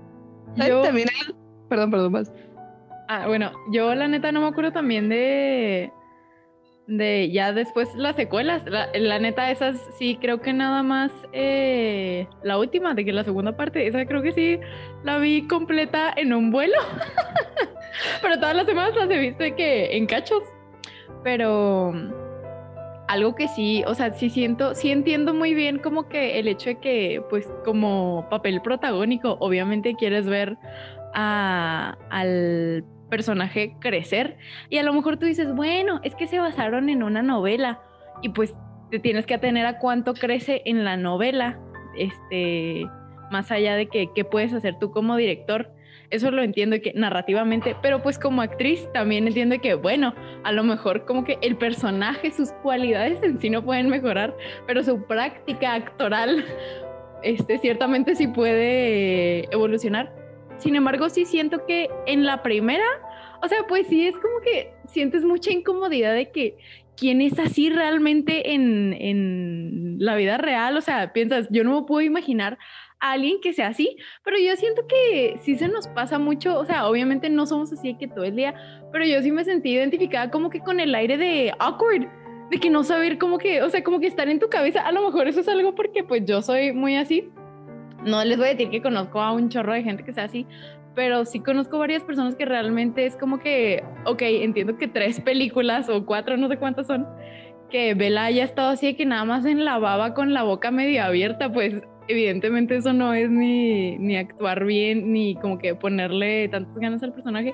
Yo... 0.57 0.81
También 0.81 1.07
hay... 1.09 1.35
Perdón, 1.69 1.91
perdón, 1.91 2.11
más. 2.13 2.31
Ah, 3.09 3.27
bueno, 3.27 3.51
yo 3.71 3.93
la 3.95 4.07
neta 4.07 4.31
no 4.31 4.41
me 4.41 4.47
acuerdo 4.47 4.71
también 4.71 5.09
de 5.09 5.91
de 6.87 7.29
ya 7.31 7.53
después 7.53 7.93
las 7.95 8.15
secuelas. 8.15 8.63
La, 8.65 9.19
neta, 9.19 9.51
esas 9.51 9.77
sí 9.99 10.17
creo 10.19 10.41
que 10.41 10.53
nada 10.53 10.83
más 10.83 11.11
eh, 11.33 12.27
la 12.43 12.57
última, 12.57 12.93
de 12.93 13.05
que 13.05 13.13
la 13.13 13.23
segunda 13.23 13.55
parte, 13.55 13.87
esa 13.87 14.05
creo 14.05 14.21
que 14.21 14.31
sí 14.31 14.59
la 15.03 15.19
vi 15.19 15.47
completa 15.47 16.13
en 16.15 16.33
un 16.33 16.51
vuelo. 16.51 16.77
Pero 18.21 18.39
todas 18.39 18.55
las 18.55 18.65
semanas 18.65 18.95
las 18.95 19.09
he 19.09 19.17
visto 19.17 19.43
que 19.55 19.97
en 19.97 20.07
cachos. 20.07 20.43
Pero 21.23 21.93
algo 23.07 23.35
que 23.35 23.47
sí, 23.47 23.83
o 23.87 23.93
sea, 23.93 24.11
sí 24.11 24.29
siento, 24.29 24.75
sí 24.75 24.91
entiendo 24.91 25.33
muy 25.33 25.53
bien 25.53 25.79
como 25.79 26.09
que 26.09 26.39
el 26.39 26.47
hecho 26.47 26.69
de 26.69 26.79
que, 26.79 27.23
pues, 27.29 27.47
como 27.63 28.27
papel 28.29 28.61
protagónico, 28.61 29.37
obviamente 29.39 29.95
quieres 29.95 30.25
ver 30.25 30.57
a, 31.13 31.97
al 32.09 32.83
personaje 33.09 33.75
crecer. 33.79 34.37
Y 34.69 34.77
a 34.77 34.83
lo 34.83 34.93
mejor 34.93 35.17
tú 35.17 35.25
dices, 35.25 35.53
bueno, 35.55 35.99
es 36.03 36.15
que 36.15 36.27
se 36.27 36.39
basaron 36.39 36.89
en 36.89 37.03
una 37.03 37.21
novela 37.21 37.81
y 38.21 38.29
pues 38.29 38.55
te 38.91 38.99
tienes 38.99 39.25
que 39.25 39.35
atener 39.35 39.65
a 39.65 39.79
cuánto 39.79 40.13
crece 40.13 40.61
en 40.65 40.83
la 40.83 40.97
novela, 40.97 41.59
este, 41.97 42.85
más 43.31 43.51
allá 43.51 43.75
de 43.75 43.87
que 43.87 44.09
qué 44.13 44.25
puedes 44.25 44.53
hacer 44.53 44.77
tú 44.79 44.91
como 44.91 45.15
director. 45.15 45.71
Eso 46.09 46.31
lo 46.31 46.41
entiendo 46.41 46.79
que 46.81 46.93
narrativamente, 46.93 47.75
pero 47.81 48.01
pues 48.01 48.17
como 48.17 48.41
actriz 48.41 48.87
también 48.93 49.27
entiendo 49.27 49.59
que, 49.59 49.73
bueno, 49.73 50.15
a 50.43 50.53
lo 50.53 50.63
mejor 50.63 51.05
como 51.05 51.25
que 51.25 51.37
el 51.41 51.57
personaje, 51.57 52.31
sus 52.31 52.51
cualidades 52.63 53.21
en 53.23 53.39
sí 53.39 53.49
no 53.49 53.63
pueden 53.63 53.89
mejorar, 53.89 54.35
pero 54.65 54.83
su 54.83 55.05
práctica 55.05 55.73
actoral, 55.73 56.45
este, 57.23 57.57
ciertamente 57.57 58.15
sí 58.15 58.27
puede 58.27 59.53
evolucionar. 59.53 60.13
Sin 60.57 60.75
embargo, 60.75 61.09
sí 61.09 61.25
siento 61.25 61.65
que 61.65 61.89
en 62.05 62.25
la 62.25 62.41
primera, 62.41 62.85
o 63.43 63.47
sea, 63.49 63.65
pues 63.67 63.87
sí 63.87 64.07
es 64.07 64.15
como 64.15 64.39
que 64.41 64.71
sientes 64.87 65.25
mucha 65.25 65.51
incomodidad 65.51 66.13
de 66.13 66.31
que 66.31 66.57
quién 66.95 67.21
es 67.21 67.37
así 67.37 67.69
realmente 67.69 68.53
en, 68.53 68.93
en 68.93 69.97
la 69.99 70.15
vida 70.15 70.37
real. 70.37 70.77
O 70.77 70.81
sea, 70.81 71.13
piensas, 71.13 71.47
yo 71.51 71.63
no 71.63 71.85
puedo 71.85 72.01
imaginar 72.01 72.57
a 72.99 73.11
alguien 73.11 73.39
que 73.41 73.53
sea 73.53 73.67
así, 73.67 73.97
pero 74.23 74.37
yo 74.37 74.55
siento 74.55 74.87
que 74.87 75.37
sí 75.41 75.55
se 75.55 75.67
nos 75.67 75.87
pasa 75.87 76.19
mucho, 76.19 76.59
o 76.59 76.65
sea, 76.65 76.87
obviamente 76.87 77.29
no 77.29 77.45
somos 77.45 77.71
así 77.73 77.95
que 77.95 78.07
todo 78.07 78.23
el 78.23 78.35
día, 78.35 78.55
pero 78.91 79.05
yo 79.05 79.21
sí 79.21 79.31
me 79.31 79.43
sentí 79.43 79.71
identificada 79.71 80.31
como 80.31 80.49
que 80.49 80.59
con 80.59 80.79
el 80.79 80.93
aire 80.95 81.17
de 81.17 81.53
awkward, 81.59 82.07
de 82.49 82.59
que 82.59 82.69
no 82.69 82.83
saber 82.83 83.17
cómo 83.17 83.37
que, 83.37 83.61
o 83.61 83.69
sea, 83.69 83.83
como 83.83 83.99
que 83.99 84.07
estar 84.07 84.29
en 84.29 84.39
tu 84.39 84.49
cabeza, 84.49 84.81
a 84.81 84.91
lo 84.91 85.03
mejor 85.03 85.27
eso 85.27 85.41
es 85.41 85.47
algo 85.47 85.75
porque 85.75 86.03
pues 86.03 86.23
yo 86.25 86.41
soy 86.41 86.71
muy 86.71 86.95
así, 86.95 87.29
no 88.03 88.23
les 88.23 88.37
voy 88.37 88.47
a 88.47 88.51
decir 88.51 88.69
que 88.69 88.81
conozco 88.81 89.21
a 89.21 89.33
un 89.33 89.49
chorro 89.49 89.73
de 89.73 89.83
gente 89.83 90.03
que 90.03 90.13
sea 90.13 90.25
así, 90.25 90.47
pero 90.95 91.25
sí 91.25 91.41
conozco 91.41 91.77
varias 91.77 92.03
personas 92.03 92.35
que 92.35 92.45
realmente 92.45 93.05
es 93.05 93.15
como 93.15 93.39
que, 93.39 93.83
ok, 94.05 94.21
entiendo 94.23 94.77
que 94.77 94.87
tres 94.87 95.21
películas 95.21 95.89
o 95.89 96.05
cuatro, 96.05 96.37
no 96.37 96.47
sé 96.47 96.57
cuántas 96.57 96.87
son, 96.87 97.05
que 97.69 97.93
Bella 97.93 98.25
haya 98.25 98.43
estado 98.43 98.69
así 98.69 98.87
de 98.87 98.95
que 98.95 99.05
nada 99.05 99.25
más 99.25 99.45
en 99.45 99.65
la 99.65 99.77
baba 99.77 100.13
con 100.13 100.33
la 100.33 100.43
boca 100.43 100.71
medio 100.71 101.03
abierta, 101.03 101.51
pues 101.51 101.83
evidentemente 102.07 102.75
eso 102.75 102.93
no 102.93 103.13
es 103.13 103.29
ni, 103.29 103.97
ni 103.97 104.17
actuar 104.17 104.65
bien, 104.65 105.11
ni 105.11 105.35
como 105.35 105.57
que 105.57 105.75
ponerle 105.75 106.47
tantas 106.49 106.75
ganas 106.75 107.03
al 107.03 107.13
personaje. 107.13 107.53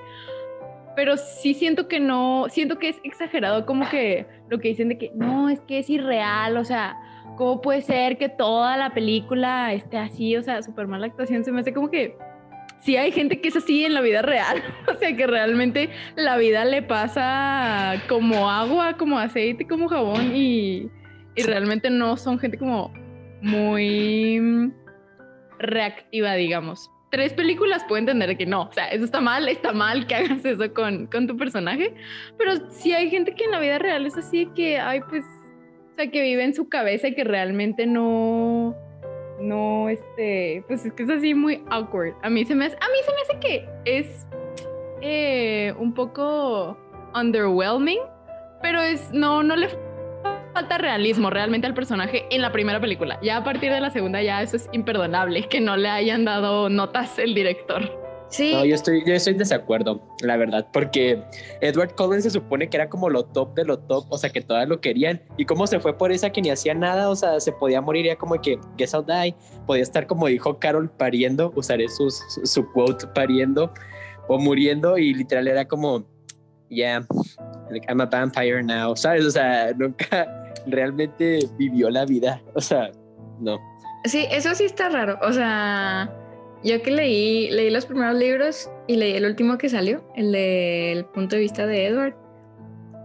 Pero 0.96 1.18
sí 1.18 1.54
siento 1.54 1.88
que 1.88 2.00
no, 2.00 2.46
siento 2.50 2.78
que 2.78 2.90
es 2.90 2.98
exagerado 3.04 3.66
como 3.66 3.90
que 3.90 4.28
lo 4.50 4.60
que 4.60 4.70
dicen 4.70 4.90
de 4.90 4.98
que 4.98 5.12
no, 5.16 5.50
es 5.50 5.60
que 5.62 5.80
es 5.80 5.90
irreal, 5.90 6.56
o 6.58 6.64
sea, 6.64 6.96
¿cómo 7.36 7.62
puede 7.62 7.82
ser 7.82 8.18
que 8.18 8.30
toda 8.30 8.78
la 8.78 8.94
película 8.94 9.74
esté 9.74 9.98
así? 9.98 10.38
O 10.38 10.44
sea, 10.44 10.62
súper 10.62 10.88
mala 10.88 11.08
actuación. 11.08 11.44
Se 11.44 11.52
me 11.52 11.62
hace 11.62 11.74
como 11.74 11.90
que 11.90 12.16
sí 12.80 12.96
hay 12.96 13.12
gente 13.12 13.42
que 13.42 13.48
es 13.48 13.56
así 13.56 13.86
en 13.86 13.96
la 13.96 14.02
vida 14.02 14.22
real. 14.22 14.62
o 14.88 14.94
sea, 14.96 15.16
que 15.16 15.26
realmente 15.26 15.90
la 16.16 16.38
vida 16.38 16.64
le 16.66 16.84
pasa 16.84 17.96
como 18.08 18.50
agua, 18.50 18.94
como 18.98 19.18
aceite, 19.18 19.68
como 19.68 19.88
jabón 19.88 20.36
y, 20.36 20.90
y 21.36 21.44
realmente 21.44 21.90
no 21.90 22.18
son 22.18 22.38
gente 22.38 22.58
como 22.58 22.94
muy 23.44 24.72
reactiva, 25.60 26.34
digamos. 26.34 26.90
Tres 27.12 27.34
películas 27.34 27.84
puedo 27.88 28.00
entender 28.00 28.36
que 28.38 28.46
no, 28.46 28.64
o 28.64 28.74
sea, 28.74 28.88
eso 28.88 29.06
está 29.06 29.22
mal, 29.22 29.48
está 29.48 29.72
mal 29.72 30.08
que 30.08 30.16
hagas 30.16 30.44
eso 30.44 30.74
con, 30.74 31.06
con 31.08 31.28
tu 31.28 31.38
personaje, 31.38 31.94
pero 32.38 32.54
sí 32.72 32.92
hay 32.94 33.10
gente 33.10 33.36
que 33.36 33.44
en 33.44 33.52
la 33.52 33.60
vida 33.60 33.78
real 33.78 34.06
es 34.08 34.18
así 34.18 34.48
que, 34.56 34.80
ay, 34.80 35.02
pues 35.10 35.24
o 35.92 35.96
sea, 35.96 36.10
que 36.10 36.22
vive 36.24 36.44
en 36.44 36.56
su 36.56 36.70
cabeza 36.70 37.10
y 37.10 37.14
que 37.14 37.24
realmente 37.24 37.86
no, 37.86 38.76
no, 39.40 39.90
este, 39.90 40.64
pues 40.68 40.86
es 40.86 40.94
que 40.94 41.04
es 41.04 41.10
así 41.10 41.36
muy 41.36 41.64
awkward. 41.70 42.16
A 42.24 42.30
mí 42.32 42.46
se 42.46 42.56
me 42.56 42.66
hace, 42.66 42.78
a 42.78 42.88
mí 42.88 42.98
se 43.06 43.12
me 43.12 43.22
hace 43.22 43.40
que 43.40 43.70
es 43.86 44.28
eh, 45.02 45.74
un 45.78 45.94
poco 45.94 46.76
underwhelming, 47.14 48.00
pero 48.64 48.82
es, 48.82 49.12
no, 49.12 49.44
no 49.44 49.56
le 49.56 49.68
falta 50.54 50.78
realismo 50.78 51.30
realmente 51.30 51.68
al 51.68 51.74
personaje 51.74 52.26
en 52.30 52.42
la 52.42 52.52
primera 52.52 52.80
película. 52.80 53.20
Ya 53.22 53.38
a 53.38 53.44
partir 53.44 53.72
de 53.72 53.80
la 53.80 53.90
segunda 53.90 54.22
ya 54.22 54.42
eso 54.42 54.56
es 54.56 54.70
imperdonable, 54.72 55.48
que 55.48 55.60
no 55.60 55.76
le 55.76 55.90
hayan 55.90 56.26
dado 56.26 56.70
notas 56.70 57.18
el 57.20 57.34
director. 57.34 58.04
Sí. 58.30 58.52
No, 58.52 58.66
yo 58.66 58.74
estoy, 58.74 59.04
yo 59.06 59.14
estoy 59.14 59.36
desacuerdo, 59.36 60.02
la 60.22 60.38
verdad, 60.38 60.68
porque 60.74 61.24
Edward 61.62 61.94
Cullen 61.94 62.20
se 62.20 62.32
supone 62.32 62.68
que 62.68 62.78
era 62.78 62.90
como 62.90 63.08
lo 63.08 63.26
top 63.26 63.54
de 63.54 63.64
lo 63.64 63.78
top, 63.78 64.06
o 64.10 64.18
sea, 64.18 64.32
que 64.32 64.42
todas 64.42 64.68
lo 64.68 64.82
querían. 64.82 65.22
Y 65.38 65.46
cómo 65.46 65.68
se 65.68 65.80
fue 65.80 65.96
por 65.96 66.12
esa 66.12 66.32
que 66.32 66.42
ni 66.42 66.50
hacía 66.50 66.74
nada, 66.74 67.10
o 67.10 67.16
sea, 67.16 67.40
se 67.40 67.52
podía 67.52 67.80
morir 67.80 68.08
ya 68.08 68.16
como 68.16 68.42
que, 68.42 68.60
guess 68.76 68.94
I'll 68.94 69.06
die. 69.06 69.36
Podía 69.68 69.84
estar 69.84 70.08
como 70.08 70.26
dijo 70.28 70.58
Carol 70.58 70.90
pariendo, 70.90 71.54
usaré 71.56 71.88
su, 71.90 72.10
su 72.10 72.72
quote 72.72 73.06
pariendo 73.14 73.72
o 74.28 74.40
muriendo, 74.40 74.98
y 74.98 75.14
literal 75.14 75.48
era 75.48 75.68
como, 75.68 76.04
yeah, 76.70 77.06
like, 77.70 77.86
I'm 77.88 78.02
a 78.02 78.06
vampire 78.08 78.64
now, 78.64 78.96
¿sabes? 78.96 79.26
O 79.26 79.32
sea, 79.32 79.74
nunca 79.78 80.43
realmente 80.68 81.40
vivió 81.58 81.90
la 81.90 82.06
vida, 82.06 82.42
o 82.56 82.62
sea, 82.62 82.92
no. 83.40 83.60
Sí, 84.06 84.26
eso 84.32 84.54
sí 84.54 84.66
está 84.66 84.90
raro, 84.90 85.18
o 85.22 85.32
sea 85.32 86.12
yo 86.64 86.82
que 86.82 86.92
leí, 86.92 87.50
leí 87.52 87.70
los 87.70 87.86
primeros 87.86 88.16
libros 88.16 88.70
y 88.88 88.96
leí 88.96 89.14
el 89.14 89.26
último 89.26 89.58
que 89.58 89.70
salió, 89.70 90.04
el 90.16 90.32
del 90.32 91.06
punto 91.06 91.36
de 91.36 91.42
vista 91.42 91.68
de 91.68 91.88
Edward. 91.88 92.16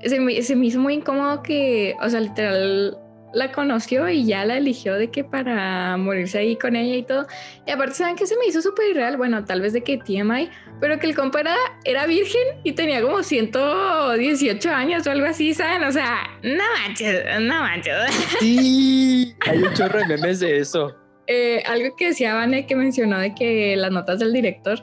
Se 0.05 0.21
me, 0.21 0.41
se 0.43 0.55
me 0.55 0.67
hizo 0.67 0.79
muy 0.79 0.95
incómodo 0.95 1.43
que, 1.43 1.97
o 2.01 2.09
sea, 2.09 2.21
literal 2.21 2.97
la 3.33 3.53
conoció 3.53 4.09
y 4.09 4.25
ya 4.25 4.45
la 4.45 4.57
eligió 4.57 4.95
de 4.95 5.11
que 5.11 5.25
para 5.25 5.97
morirse 5.97 6.39
ahí 6.39 6.57
con 6.57 6.77
ella 6.77 6.97
y 6.97 7.03
todo. 7.03 7.27
Y 7.67 7.71
aparte, 7.71 7.95
¿saben 7.95 8.17
que 8.17 8.27
se 8.27 8.37
me 8.37 8.47
hizo 8.47 8.63
súper 8.63 8.91
irreal? 8.91 9.17
Bueno, 9.17 9.45
tal 9.45 9.61
vez 9.61 9.73
de 9.73 9.83
que 9.83 9.99
TMI, 9.99 10.51
pero 10.81 10.99
que 10.99 11.07
el 11.07 11.15
compa 11.15 11.41
era, 11.85 12.07
virgen 12.07 12.43
y 12.65 12.73
tenía 12.73 13.03
como 13.03 13.23
118 13.23 14.71
años 14.71 15.07
o 15.07 15.11
algo 15.11 15.27
así, 15.27 15.53
¿saben? 15.55 15.85
O 15.85 15.93
sea, 15.93 16.23
no 16.43 16.65
manches, 16.83 17.25
no 17.41 17.61
manches. 17.61 17.95
Sí, 18.41 19.35
hay 19.47 19.59
un 19.59 19.73
chorro 19.75 19.99
de 20.01 20.07
memes 20.07 20.41
de 20.41 20.59
eso. 20.59 20.95
Eh, 21.31 21.63
algo 21.67 21.95
que 21.95 22.07
decía 22.07 22.33
Vane 22.33 22.65
que 22.65 22.75
mencionó 22.75 23.19
de 23.19 23.35
que 23.35 23.77
las 23.77 23.91
notas 23.91 24.19
del 24.19 24.33
director, 24.33 24.81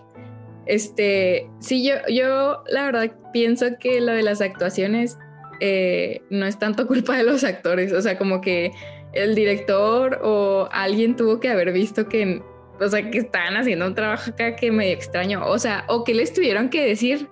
este, 0.68 1.50
sí, 1.60 1.84
yo, 1.84 1.96
yo 2.08 2.64
la 2.68 2.86
verdad 2.86 3.12
pienso 3.34 3.66
que 3.80 4.00
lo 4.00 4.14
de 4.14 4.22
las 4.22 4.42
actuaciones 4.42 5.18
eh, 5.60 6.22
no 6.30 6.46
es 6.46 6.60
tanto 6.60 6.88
culpa 6.88 7.18
de 7.18 7.24
los 7.24 7.44
actores, 7.44 7.92
o 7.94 8.02
sea, 8.02 8.18
como 8.18 8.42
que 8.42 8.72
el 9.14 9.36
director 9.36 10.20
o 10.24 10.68
alguien 10.72 11.16
tuvo 11.16 11.40
que 11.40 11.50
haber 11.50 11.72
visto 11.72 12.10
que, 12.10 12.42
o 12.80 12.88
sea, 12.88 13.10
que 13.10 13.20
estaban 13.20 13.56
haciendo 13.58 13.88
un 13.88 13.96
trabajo 13.96 14.32
acá 14.32 14.56
que 14.56 14.72
medio 14.72 14.94
extraño, 14.94 15.46
o 15.46 15.58
sea, 15.58 15.86
o 15.88 16.04
que 16.04 16.14
les 16.14 16.34
tuvieron 16.34 16.70
que 16.70 16.86
decir 16.86 17.28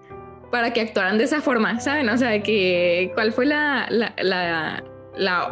para 0.51 0.71
que 0.71 0.81
actuaran 0.81 1.17
de 1.17 1.23
esa 1.25 1.41
forma, 1.41 1.79
¿saben? 1.79 2.07
O 2.09 2.17
sea, 2.17 2.41
que 2.43 3.11
cuál 3.15 3.33
fue 3.33 3.45
la, 3.45 3.87
la 3.89 4.83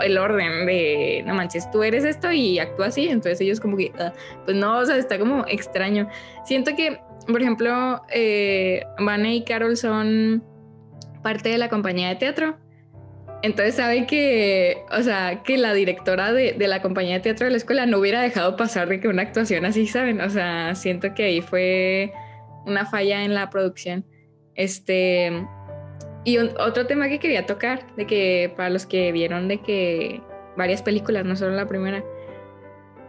el 0.04 0.18
orden 0.18 0.66
de, 0.66 1.24
no 1.26 1.34
manches, 1.34 1.70
tú 1.72 1.84
eres 1.84 2.04
esto 2.04 2.32
y 2.32 2.60
actúa 2.60 2.88
así, 2.88 3.08
entonces 3.08 3.42
ellos 3.42 3.60
como 3.60 3.78
que, 3.78 3.92
ah, 4.00 4.14
pues 4.46 4.58
no, 4.58 4.80
o 4.80 4.86
sea, 4.86 4.98
está 4.98 5.20
como 5.20 5.46
extraño. 5.48 6.08
Siento 6.46 6.76
que, 6.76 7.00
por 7.28 7.42
ejemplo, 7.42 8.02
eh, 8.10 8.84
Vane 9.00 9.36
y 9.36 9.44
Carol 9.44 9.78
son 9.78 10.44
parte 11.22 11.50
de 11.50 11.58
la 11.58 11.70
compañía 11.70 12.10
de 12.10 12.16
teatro. 12.16 12.58
Entonces 13.44 13.76
sabe 13.76 14.06
que, 14.06 14.84
o 14.92 15.02
sea, 15.02 15.42
que 15.44 15.58
la 15.58 15.74
directora 15.74 16.32
de, 16.32 16.54
de, 16.54 16.68
la 16.68 16.82
compañía 16.82 17.16
de 17.16 17.22
teatro 17.22 17.46
de 17.46 17.52
la 17.52 17.58
escuela 17.58 17.86
no 17.88 17.98
hubiera 17.98 18.22
dejado 18.22 18.56
pasar 18.56 18.88
de 18.88 19.00
que 19.00 19.08
una 19.08 19.24
actuación 19.24 19.66
así, 19.66 19.88
¿saben? 19.88 20.22
O 20.22 20.30
sea, 20.30 20.76
siento 20.76 21.16
que 21.16 21.24
ahí 21.24 21.42
fue 21.42 22.14
una 22.66 22.86
falla 22.86 23.24
en 23.24 23.34
la 23.34 23.50
producción. 23.50 24.06
Este, 24.56 25.32
y 26.24 26.38
otro 26.38 26.86
tema 26.86 27.10
que 27.10 27.20
quería 27.20 27.46
tocar, 27.46 27.96
de 27.96 28.06
que 28.06 28.54
para 28.56 28.70
los 28.70 28.86
que 28.86 29.12
vieron 29.12 29.48
de 29.48 29.60
que 29.60 30.22
varias 30.56 30.84
películas, 30.84 31.26
no 31.26 31.36
solo 31.36 31.56
la 31.56 31.68
primera, 31.68 32.04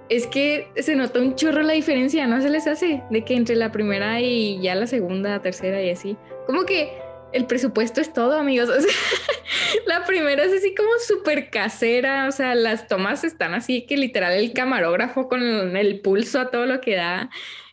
es 0.09 0.27
que 0.27 0.69
se 0.77 0.97
nota 0.97 1.21
un 1.21 1.35
chorro 1.35 1.63
la 1.63 1.75
diferencia, 1.75 2.27
¿no 2.27 2.41
se 2.41 2.51
les 2.51 2.67
hace? 2.67 3.03
De 3.11 3.25
que 3.25 3.35
entre 3.35 3.57
la 3.57 3.73
primera 3.73 4.21
y 4.21 4.61
ya 4.61 4.75
la 4.75 4.87
segunda, 4.87 5.41
tercera 5.41 5.83
y 5.83 5.91
así. 5.91 6.17
Como 6.47 6.65
que 6.65 7.02
el 7.33 7.47
presupuesto 7.47 8.01
es 8.01 8.13
todo, 8.13 8.39
amigos. 8.39 8.71
La 9.87 10.05
primera 10.05 10.45
es 10.45 10.53
así 10.53 10.75
como 10.75 10.91
súper 11.07 11.51
casera, 11.51 12.27
o 12.29 12.33
sea, 12.33 12.55
las 12.55 12.89
tomas 12.89 13.25
están 13.25 13.55
así 13.55 13.87
que 13.87 13.97
literal 13.97 14.33
el 14.33 14.53
camarógrafo 14.53 15.29
con 15.29 15.77
el 15.77 16.01
pulso 16.01 16.41
a 16.41 16.51
todo 16.51 16.67
lo 16.67 16.81
que 16.81 16.97
da. 16.97 17.31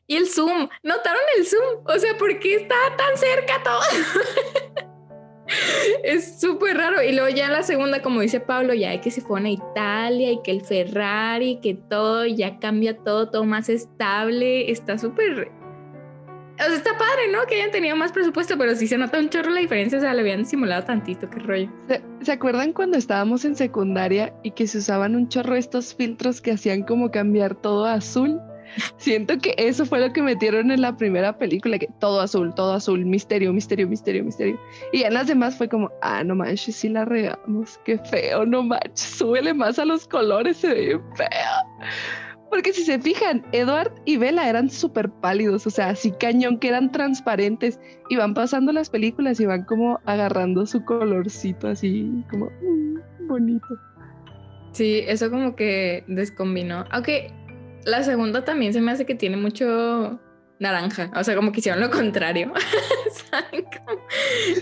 Y 0.07 0.15
el 0.15 0.27
zoom, 0.27 0.69
¿notaron 0.81 1.21
el 1.37 1.45
zoom? 1.45 1.83
O 1.85 1.99
sea, 1.99 2.17
¿por 2.17 2.39
qué 2.39 2.55
está 2.55 2.75
tan 2.97 3.15
cerca 3.15 3.61
todo? 3.63 3.81
es 6.03 6.39
súper 6.39 6.77
raro. 6.77 7.03
Y 7.03 7.11
luego 7.11 7.29
ya 7.29 7.49
la 7.49 7.61
segunda, 7.61 8.01
como 8.01 8.21
dice 8.21 8.39
Pablo, 8.39 8.73
ya 8.73 8.89
hay 8.89 9.01
que 9.01 9.11
se 9.11 9.21
fue 9.21 9.39
a 9.39 9.49
Italia 9.49 10.31
y 10.31 10.41
que 10.41 10.51
el 10.51 10.61
Ferrari, 10.61 11.59
que 11.61 11.75
todo, 11.75 12.25
ya 12.25 12.59
cambia 12.59 12.97
todo, 12.97 13.29
todo 13.29 13.43
más 13.43 13.69
estable. 13.69 14.71
Está 14.71 14.97
súper 14.97 15.51
o 16.59 16.67
sea, 16.67 16.75
está 16.75 16.97
padre, 16.97 17.31
¿no? 17.31 17.45
Que 17.47 17.55
hayan 17.55 17.71
tenido 17.71 17.95
más 17.95 18.11
presupuesto, 18.11 18.57
pero 18.57 18.75
sí 18.75 18.87
se 18.87 18.97
nota 18.97 19.19
un 19.19 19.29
chorro 19.29 19.51
la 19.51 19.61
diferencia. 19.61 19.97
O 19.97 20.01
sea, 20.01 20.13
le 20.13 20.21
habían 20.21 20.45
simulado 20.45 20.83
tantito, 20.83 21.29
qué 21.29 21.39
rollo. 21.39 21.71
¿Se, 22.21 22.31
acuerdan 22.31 22.73
cuando 22.73 22.97
estábamos 22.97 23.45
en 23.45 23.55
secundaria 23.55 24.33
y 24.43 24.51
que 24.51 24.67
se 24.67 24.79
usaban 24.79 25.15
un 25.15 25.29
chorro 25.29 25.55
estos 25.55 25.95
filtros 25.95 26.41
que 26.41 26.51
hacían 26.51 26.83
como 26.83 27.11
cambiar 27.11 27.55
todo 27.55 27.85
a 27.85 27.93
azul? 27.93 28.39
Siento 28.97 29.37
que 29.39 29.55
eso 29.57 29.85
fue 29.85 29.99
lo 29.99 30.13
que 30.13 30.21
metieron 30.21 30.69
en 30.69 30.81
la 30.81 30.95
primera 30.95 31.37
película, 31.37 31.79
que 31.79 31.87
todo 31.99 32.21
azul, 32.21 32.53
todo 32.53 32.73
azul, 32.73 33.03
misterio, 33.05 33.51
misterio, 33.51 33.87
misterio, 33.87 34.23
misterio. 34.23 34.59
Y 34.91 35.03
en 35.03 35.13
las 35.13 35.27
demás 35.27 35.57
fue 35.57 35.67
como, 35.67 35.89
ah, 36.01 36.23
no 36.23 36.35
manches, 36.35 36.75
sí 36.75 36.89
la 36.89 37.05
regamos, 37.05 37.79
qué 37.85 37.97
feo, 37.97 38.45
no 38.45 38.61
manches, 38.61 38.99
súbele 38.99 39.53
más 39.53 39.79
a 39.79 39.85
los 39.85 40.07
colores, 40.07 40.57
se 40.57 40.67
ve 40.67 41.01
feo. 41.15 41.29
Porque 42.49 42.73
si 42.73 42.83
se 42.83 42.99
fijan, 42.99 43.45
Edward 43.51 43.91
y 44.05 44.17
Bella 44.17 44.49
eran 44.49 44.69
súper 44.69 45.09
pálidos, 45.09 45.67
o 45.67 45.69
sea, 45.69 45.89
así 45.89 46.11
cañón 46.11 46.57
que 46.59 46.69
eran 46.69 46.91
transparentes 46.91 47.79
y 48.09 48.15
van 48.15 48.33
pasando 48.33 48.71
las 48.71 48.89
películas 48.89 49.39
y 49.39 49.45
van 49.45 49.63
como 49.65 49.99
agarrando 50.05 50.65
su 50.65 50.83
colorcito 50.83 51.67
así 51.67 52.23
como 52.29 52.47
mm, 52.47 53.27
bonito. 53.27 53.67
Sí, 54.71 55.03
eso 55.07 55.29
como 55.29 55.55
que 55.55 56.03
descombinó. 56.07 56.85
Aunque 56.91 57.31
la 57.85 58.03
segunda 58.03 58.43
también 58.43 58.73
se 58.73 58.81
me 58.81 58.91
hace 58.91 59.05
que 59.05 59.15
tiene 59.15 59.37
mucho 59.37 60.19
naranja, 60.59 61.11
o 61.15 61.23
sea, 61.23 61.35
como 61.35 61.51
que 61.51 61.59
hicieron 61.59 61.81
lo 61.81 61.89
contrario. 61.89 62.51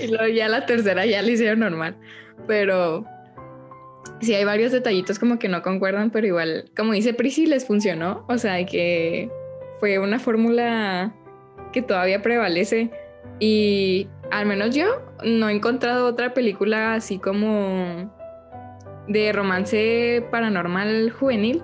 Y 0.02 0.08
luego 0.08 0.28
ya 0.28 0.50
la 0.50 0.66
tercera 0.66 1.06
ya 1.06 1.22
la 1.22 1.32
hicieron 1.32 1.60
normal, 1.60 1.96
pero 2.48 3.06
sí 4.22 4.34
hay 4.34 4.46
varios 4.46 4.72
detallitos 4.72 5.20
como 5.20 5.40
que 5.40 5.48
no 5.48 5.62
concuerdan, 5.62 6.10
pero 6.10 6.28
igual, 6.28 6.66
como 6.76 6.94
dice 6.94 7.14
Prisi, 7.14 7.46
les 7.46 7.66
funcionó. 7.66 8.26
O 8.28 8.38
sea, 8.38 8.66
que 8.66 9.30
fue 9.80 10.00
una 10.00 10.20
fórmula 10.20 11.14
que 11.72 11.82
todavía 11.82 12.22
prevalece. 12.22 12.92
Y 13.40 14.08
al 14.32 14.46
menos 14.46 14.76
yo 14.76 14.86
no 15.24 15.50
he 15.50 15.54
encontrado 15.54 16.08
otra 16.08 16.34
película 16.34 16.96
así 16.96 17.20
como 17.20 18.12
de 19.08 19.32
romance 19.32 20.26
paranormal 20.32 21.12
juvenil 21.12 21.62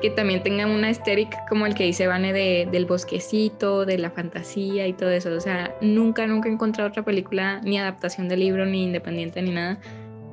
que 0.00 0.10
también 0.10 0.42
tenga 0.42 0.66
una 0.66 0.90
estética 0.90 1.44
como 1.48 1.66
el 1.66 1.74
que 1.74 1.84
dice 1.84 2.06
Vane 2.06 2.32
de, 2.32 2.68
del 2.70 2.86
bosquecito, 2.86 3.84
de 3.84 3.98
la 3.98 4.10
fantasía 4.10 4.86
y 4.86 4.94
todo 4.94 5.10
eso. 5.10 5.30
O 5.30 5.40
sea, 5.40 5.74
nunca, 5.80 6.26
nunca 6.26 6.48
he 6.48 6.52
encontrado 6.52 6.88
otra 6.88 7.04
película, 7.04 7.60
ni 7.62 7.78
adaptación 7.78 8.28
de 8.28 8.36
libro, 8.36 8.64
ni 8.64 8.84
independiente, 8.84 9.42
ni 9.42 9.50
nada, 9.50 9.78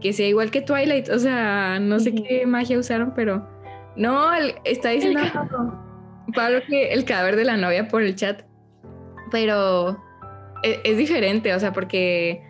que 0.02 0.14
sea 0.14 0.28
igual 0.28 0.52
que 0.52 0.62
Twilight. 0.62 1.10
O 1.10 1.20
sea, 1.20 1.80
no 1.80 2.00
sé 2.00 2.14
qué 2.14 2.46
magia 2.46 2.78
usaron, 2.78 3.14
pero 3.16 3.48
no, 3.96 4.34
está 4.64 4.90
diciendo 4.90 5.22
Pablo 6.34 6.60
que 6.68 6.94
el 6.94 7.06
cadáver 7.06 7.36
de 7.36 7.46
la 7.46 7.58
novia 7.58 7.88
por 7.88 8.04
el 8.04 8.16
chat, 8.16 8.44
pero 9.32 9.98
es, 10.64 10.80
es, 10.84 10.98
diferente, 10.98 11.54
o 11.54 11.60
sea, 11.60 11.74
porque 11.74 12.44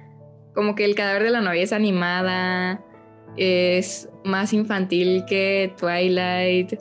como 0.53 0.75
que 0.75 0.85
el 0.85 0.95
cadáver 0.95 1.23
de 1.23 1.29
la 1.29 1.41
novia 1.41 1.61
es 1.61 1.73
animada, 1.73 2.83
es 3.37 4.09
más 4.23 4.51
infantil 4.53 5.23
que 5.27 5.73
Twilight 5.77 6.73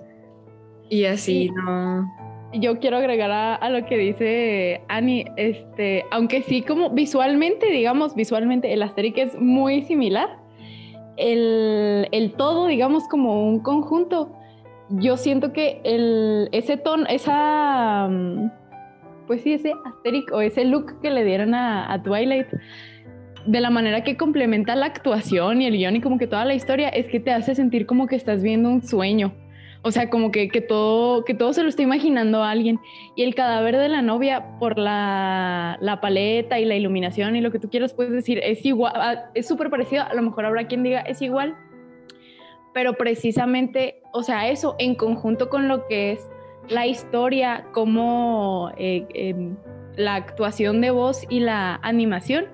y 0.89 1.05
así, 1.05 1.51
¿no? 1.51 2.07
yo 2.53 2.79
quiero 2.79 2.97
agregar 2.97 3.31
a, 3.31 3.71
lo 3.71 3.85
que 3.87 3.99
dice 3.99 4.81
Annie, 4.89 5.27
este, 5.37 6.05
aunque 6.11 6.43
sí 6.43 6.63
como 6.63 6.91
visualmente, 6.91 7.67
digamos, 7.71 8.15
visualmente 8.15 8.73
el 8.73 8.83
Asterix 8.83 9.19
es 9.19 9.41
muy 9.41 9.83
similar, 9.83 10.39
el, 11.17 12.35
todo, 12.37 12.67
digamos, 12.67 13.09
como 13.09 13.49
un 13.49 13.61
conjunto, 13.61 14.33
yo 14.89 15.17
siento 15.17 15.53
que 15.53 15.81
el, 15.85 16.49
ese 16.53 16.77
tono, 16.77 17.07
esa, 17.09 18.09
mm, 18.09 18.51
pues 19.27 19.43
sí, 19.43 19.55
ese 19.55 19.73
Asterix 19.85 20.33
o 20.33 20.41
ese 20.41 20.65
look 20.65 21.01
que 21.01 21.11
le 21.11 21.25
dieron 21.25 21.55
a, 21.55 22.03
Twilight, 22.03 22.47
de 23.47 23.61
la 23.61 23.71
manera 23.71 24.03
que 24.03 24.17
complementa 24.17 24.75
la 24.75 24.87
actuación 24.87 25.63
y 25.63 25.67
el 25.67 25.77
guion 25.77 25.97
y 25.97 26.01
como 26.01 26.19
que 26.19 26.27
toda 26.27 26.45
la 26.45 26.55
historia, 26.55 26.89
es 26.89 27.07
que 27.07 27.21
te 27.21 27.31
hace 27.31 27.55
sentir 27.55 27.87
como 27.87 28.07
que 28.07 28.17
estás 28.17 28.43
viendo 28.43 28.69
un 28.69 28.83
sueño. 28.83 29.33
O 29.83 29.91
sea, 29.91 30.11
como 30.11 30.31
que, 30.31 30.49
todo, 30.67 31.25
que 31.25 31.35
todo 31.35 31.53
se 31.53 31.63
lo 31.63 31.69
está 31.69 31.83
imaginando 31.83 32.43
a 32.43 32.51
alguien. 32.51 32.81
Y 33.15 33.23
el 33.23 33.35
cadáver 33.35 33.77
de 33.77 33.89
la 33.89 34.03
novia, 34.03 34.59
por 34.59 34.79
la, 34.79 35.79
paleta 36.03 36.59
y 36.59 36.65
la 36.65 36.75
iluminación 36.75 37.37
y 37.37 37.41
lo 37.41 37.51
que 37.51 37.59
tú 37.59 37.71
quieras, 37.71 37.95
puedes 37.95 38.13
decir, 38.13 38.41
es 38.43 38.65
igual, 38.65 38.93
ah, 38.97 39.31
es 39.35 39.47
súper 39.47 39.71
parecido. 39.71 40.03
A 40.05 40.15
lo 40.15 40.23
mejor 40.23 40.47
habrá 40.47 40.67
quien 40.67 40.83
diga, 40.83 41.01
es 41.01 41.23
igual. 41.23 41.57
Pero 42.75 42.95
precisamente, 42.95 44.03
o 44.13 44.23
sea, 44.23 44.49
eso 44.51 44.77
en 44.79 44.95
conjunto 44.95 45.49
con 45.49 45.69
lo 45.69 45.87
que 45.87 46.13
es 46.13 46.29
la 46.69 46.87
historia, 46.87 47.65
como 47.73 48.73
eh, 48.77 49.07
em, 49.15 49.57
la 49.97 50.17
actuación 50.17 50.81
de 50.81 50.91
voz 50.91 51.25
y 51.29 51.41
la 51.41 51.77
animación, 51.83 52.47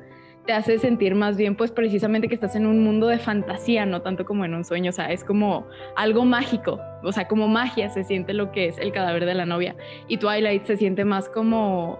te 0.47 0.53
hace 0.53 0.79
sentir 0.79 1.15
más 1.15 1.37
bien 1.37 1.57
pues 1.57 1.71
precisamente 1.71 2.29
que 2.29 2.35
estás 2.35 2.57
en 2.57 2.67
un 2.67 2.83
mundo 2.83 3.07
de 3.07 3.19
fantasía, 3.19 3.87
no 3.87 4.03
tanto 4.03 4.25
como 4.25 4.45
en 4.45 4.55
un 4.55 4.65
sueño, 4.65 4.91
o 4.91 4.93
sea, 4.93 5.13
es 5.13 5.25
como 5.25 5.67
algo 5.97 6.25
mágico, 6.25 6.81
o 7.03 7.13
sea, 7.13 7.29
como 7.29 7.49
magia 7.49 7.91
se 7.91 8.05
siente 8.05 8.35
lo 8.35 8.51
que 8.53 8.67
es 8.69 8.79
el 8.79 8.93
cadáver 8.93 9.25
de 9.25 9.35
la 9.35 9.47
novia 9.47 9.77
y 10.09 10.17
Twilight 10.17 10.65
se 10.65 10.77
siente 10.77 11.05
más 11.05 11.29
como 11.29 11.99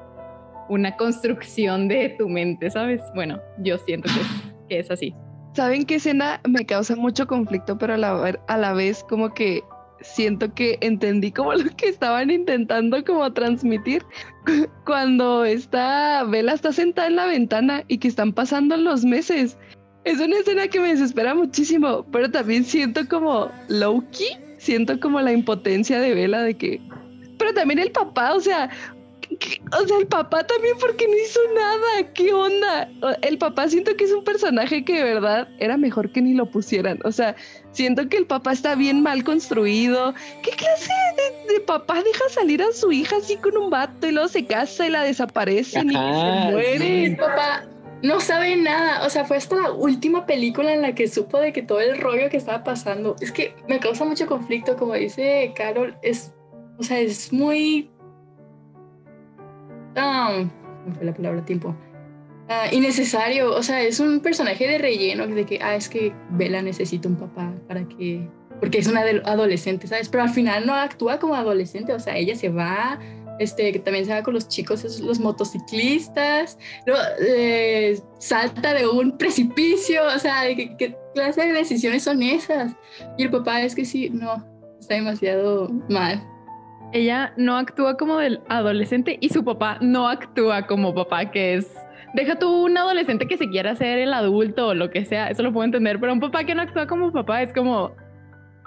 una 0.69 0.97
construcción 0.97 1.89
de 1.89 2.11
tu 2.19 2.29
mente, 2.29 2.71
¿sabes? 2.71 3.03
Bueno, 3.15 3.41
yo 3.59 3.79
siento 3.79 4.09
que 4.13 4.21
es, 4.21 4.55
que 4.69 4.79
es 4.81 4.91
así. 4.91 5.15
¿Saben 5.55 5.85
qué 5.85 5.97
escena 5.97 6.41
me 6.49 6.65
causa 6.65 6.97
mucho 6.97 7.27
conflicto, 7.27 7.77
pero 7.77 7.95
a 7.95 7.99
la, 7.99 8.39
a 8.49 8.57
la 8.57 8.73
vez 8.73 9.05
como 9.05 9.35
que 9.35 9.63
siento 10.01 10.53
que 10.55 10.79
entendí 10.81 11.31
como 11.31 11.53
lo 11.55 11.71
que 11.77 11.89
estaban 11.89 12.31
intentando 12.31 13.05
como 13.05 13.33
transmitir 13.33 14.03
cuando 14.87 15.45
está 15.45 16.25
Bella 16.25 16.55
está 16.55 16.73
sentada 16.73 17.09
en 17.09 17.17
la 17.17 17.27
ventana 17.27 17.85
y 17.89 17.99
que 17.99 18.09
están 18.09 18.33
pasando 18.33 18.77
los 18.77 19.05
meses. 19.05 19.57
Es 20.05 20.21
una 20.21 20.37
escena 20.39 20.67
que 20.67 20.81
me 20.81 20.89
desespera 20.89 21.35
muchísimo, 21.35 22.05
pero 22.11 22.31
también 22.31 22.65
siento 22.65 23.07
como 23.09 23.51
Loki, 23.69 24.37
siento 24.59 24.99
como 24.99 25.21
la 25.21 25.33
impotencia 25.33 26.01
de 26.01 26.15
Bella 26.15 26.41
de 26.43 26.55
que 26.55 26.81
pero 27.43 27.55
también 27.55 27.81
el 27.81 27.91
papá, 27.91 28.35
o 28.35 28.41
sea, 28.41 28.71
o 29.73 29.87
sea, 29.87 29.99
el 29.99 30.07
papá 30.07 30.47
también 30.47 30.77
porque 30.79 31.07
no 31.07 31.15
hizo 31.15 31.41
nada. 31.55 32.13
¿Qué 32.15 32.33
onda? 32.33 32.89
El 33.23 33.39
papá 33.39 33.69
siento 33.69 33.97
que 33.97 34.05
es 34.05 34.13
un 34.13 34.25
personaje 34.25 34.85
que 34.85 34.95
de 34.95 35.05
verdad 35.05 35.49
era 35.59 35.77
mejor 35.77 36.13
que 36.13 36.23
ni 36.23 36.35
lo 36.35 36.51
pusieran. 36.51 36.99
O 37.05 37.13
sea, 37.13 37.35
siento 37.73 38.09
que 38.09 38.17
el 38.17 38.27
papá 38.27 38.53
está 38.53 38.75
bien 38.75 39.03
mal 39.03 39.25
construido. 39.25 40.15
¿Qué 40.43 40.51
clase 40.51 40.93
de, 41.49 41.61
papá 41.61 42.03
deja 42.03 42.29
salir 42.31 42.63
a 42.63 42.73
su 42.73 42.93
hija 42.93 43.17
así 43.17 43.37
con 43.37 43.57
un 43.57 43.71
vato 43.71 44.07
y 44.07 44.13
luego 44.13 44.29
se 44.29 44.45
casa 44.47 44.87
y 44.87 44.91
la 44.91 45.03
desaparece 45.03 45.81
y 45.81 45.91
se 45.91 46.51
muere? 46.51 47.05
El 47.05 47.17
papá 47.17 47.65
no 48.03 48.21
sabe 48.21 48.57
nada. 48.57 49.07
O 49.07 49.11
sea, 49.11 49.25
fue 49.25 49.37
hasta 49.37 49.57
la 49.57 49.71
última 49.71 50.27
película 50.27 50.73
en 50.75 50.83
la 50.83 50.95
que 50.95 51.09
supo 51.09 51.39
de 51.39 51.53
que 51.53 51.63
todo 51.63 51.81
el 51.81 51.99
rollo 51.99 52.29
que 52.31 52.37
estaba 52.37 52.65
pasando. 52.65 53.17
Es 53.21 53.33
que 53.33 53.55
me 53.69 53.79
causa 53.79 54.05
mucho 54.05 54.27
conflicto, 54.27 54.77
como 54.77 54.95
dice 54.95 55.53
Carol, 55.57 55.97
es, 56.03 56.35
o 56.79 56.83
sea, 56.83 56.99
es 56.99 57.33
muy 57.33 57.92
no 59.95 60.95
fue 60.95 61.05
la 61.05 61.15
palabra 61.15 61.45
tiempo. 61.45 61.75
Ah, 62.49 62.67
innecesario, 62.73 63.55
o 63.55 63.63
sea, 63.63 63.83
es 63.83 64.01
un 64.01 64.21
personaje 64.21 64.67
de 64.67 64.79
relleno 64.79 65.27
de 65.27 65.47
que, 65.47 65.59
ah, 65.63 65.75
es 65.77 65.89
que 65.89 66.13
Bella 66.31 66.61
necesita 66.61 67.09
un 67.09 67.17
papá 67.17 67.55
para 67.69 67.87
que, 67.89 68.29
porque 68.61 68.79
es 68.79 68.89
una 68.89 69.01
adolescente, 69.25 69.87
¿sabes? 69.87 70.09
Pero 70.09 70.25
al 70.25 70.31
final 70.31 70.67
no 70.67 70.75
actúa 70.75 71.19
como 71.19 71.35
adolescente, 71.35 71.93
o 71.93 72.01
sea, 72.01 72.17
ella 72.17 72.35
se 72.35 72.49
va, 72.49 72.99
este, 73.39 73.73
que 73.73 73.79
también 73.79 74.05
se 74.05 74.13
va 74.13 74.23
con 74.23 74.35
los 74.35 74.49
chicos, 74.49 75.01
los 75.01 75.21
motociclistas, 75.21 76.59
eh, 77.27 77.99
salta 78.19 78.75
de 78.75 78.87
un 78.87 79.17
precipicio, 79.17 80.03
o 80.15 80.19
sea, 80.19 80.43
¿qué, 80.55 80.77
¿qué, 80.77 80.97
clase 81.15 81.47
de 81.47 81.53
decisiones 81.53 82.03
son 82.03 82.23
esas? 82.23 82.73
Y 83.17 83.23
el 83.25 83.31
papá 83.31 83.63
es 83.63 83.75
que 83.75 83.85
sí, 83.85 84.11
no, 84.11 84.45
está 84.81 84.95
demasiado 84.95 85.69
mal 85.89 86.32
ella 86.93 87.33
no 87.37 87.57
actúa 87.57 87.97
como 87.97 88.19
del 88.19 88.41
adolescente 88.49 89.19
y 89.21 89.31
su 89.31 89.45
papá 89.45 89.79
no 89.81 90.09
actúa 90.09 90.67
como 90.67 90.95
papá, 90.95 91.31
que 91.31 91.55
es... 91.55 91.75
Deja 92.15 92.39
tú 92.39 92.67
un 92.67 92.77
adolescente 92.77 93.27
que 93.27 93.39
se 93.39 93.49
quiera 93.49 93.75
ser 93.75 93.99
el 93.99 94.13
adulto 94.13 94.69
o 94.69 94.75
lo 94.75 94.91
que 94.91 95.05
sea, 95.05 95.29
eso 95.29 95.43
lo 95.43 95.53
puedo 95.53 95.65
entender, 95.65 95.99
pero 95.99 96.13
un 96.13 96.21
papá 96.21 96.45
que 96.45 96.55
no 96.55 96.63
actúa 96.63 96.87
como 96.87 97.11
papá 97.11 97.43
es 97.43 97.53
como... 97.53 97.93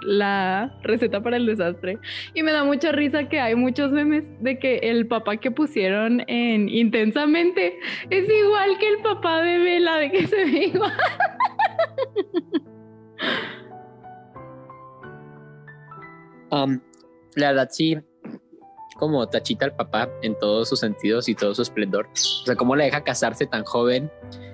la 0.00 0.74
receta 0.82 1.22
para 1.22 1.36
el 1.36 1.46
desastre. 1.46 1.98
Y 2.34 2.42
me 2.42 2.52
da 2.52 2.64
mucha 2.64 2.92
risa 2.92 3.28
que 3.28 3.40
hay 3.40 3.54
muchos 3.54 3.92
memes 3.92 4.24
de 4.42 4.58
que 4.58 4.78
el 4.78 5.06
papá 5.06 5.36
que 5.36 5.50
pusieron 5.50 6.22
en 6.26 6.68
Intensamente 6.68 7.78
es 8.10 8.28
igual 8.28 8.78
que 8.78 8.88
el 8.88 9.02
papá 9.02 9.42
de 9.42 9.58
Vela, 9.58 9.96
de 9.98 10.10
que 10.10 10.26
se 10.26 10.44
ve 10.44 10.72
igual. 10.74 10.92
Um, 16.50 16.80
la 17.34 17.48
verdad 17.48 17.68
sí, 17.70 17.98
como 18.96 19.26
tachita 19.28 19.66
al 19.66 19.76
papá 19.76 20.08
en 20.22 20.38
todos 20.38 20.68
sus 20.68 20.80
sentidos 20.80 21.28
y 21.28 21.34
todo 21.34 21.54
su 21.54 21.62
esplendor. 21.62 22.08
O 22.12 22.46
sea, 22.46 22.56
cómo 22.56 22.76
le 22.76 22.84
deja 22.84 23.02
casarse 23.02 23.46
tan 23.46 23.64
joven. 23.64 24.10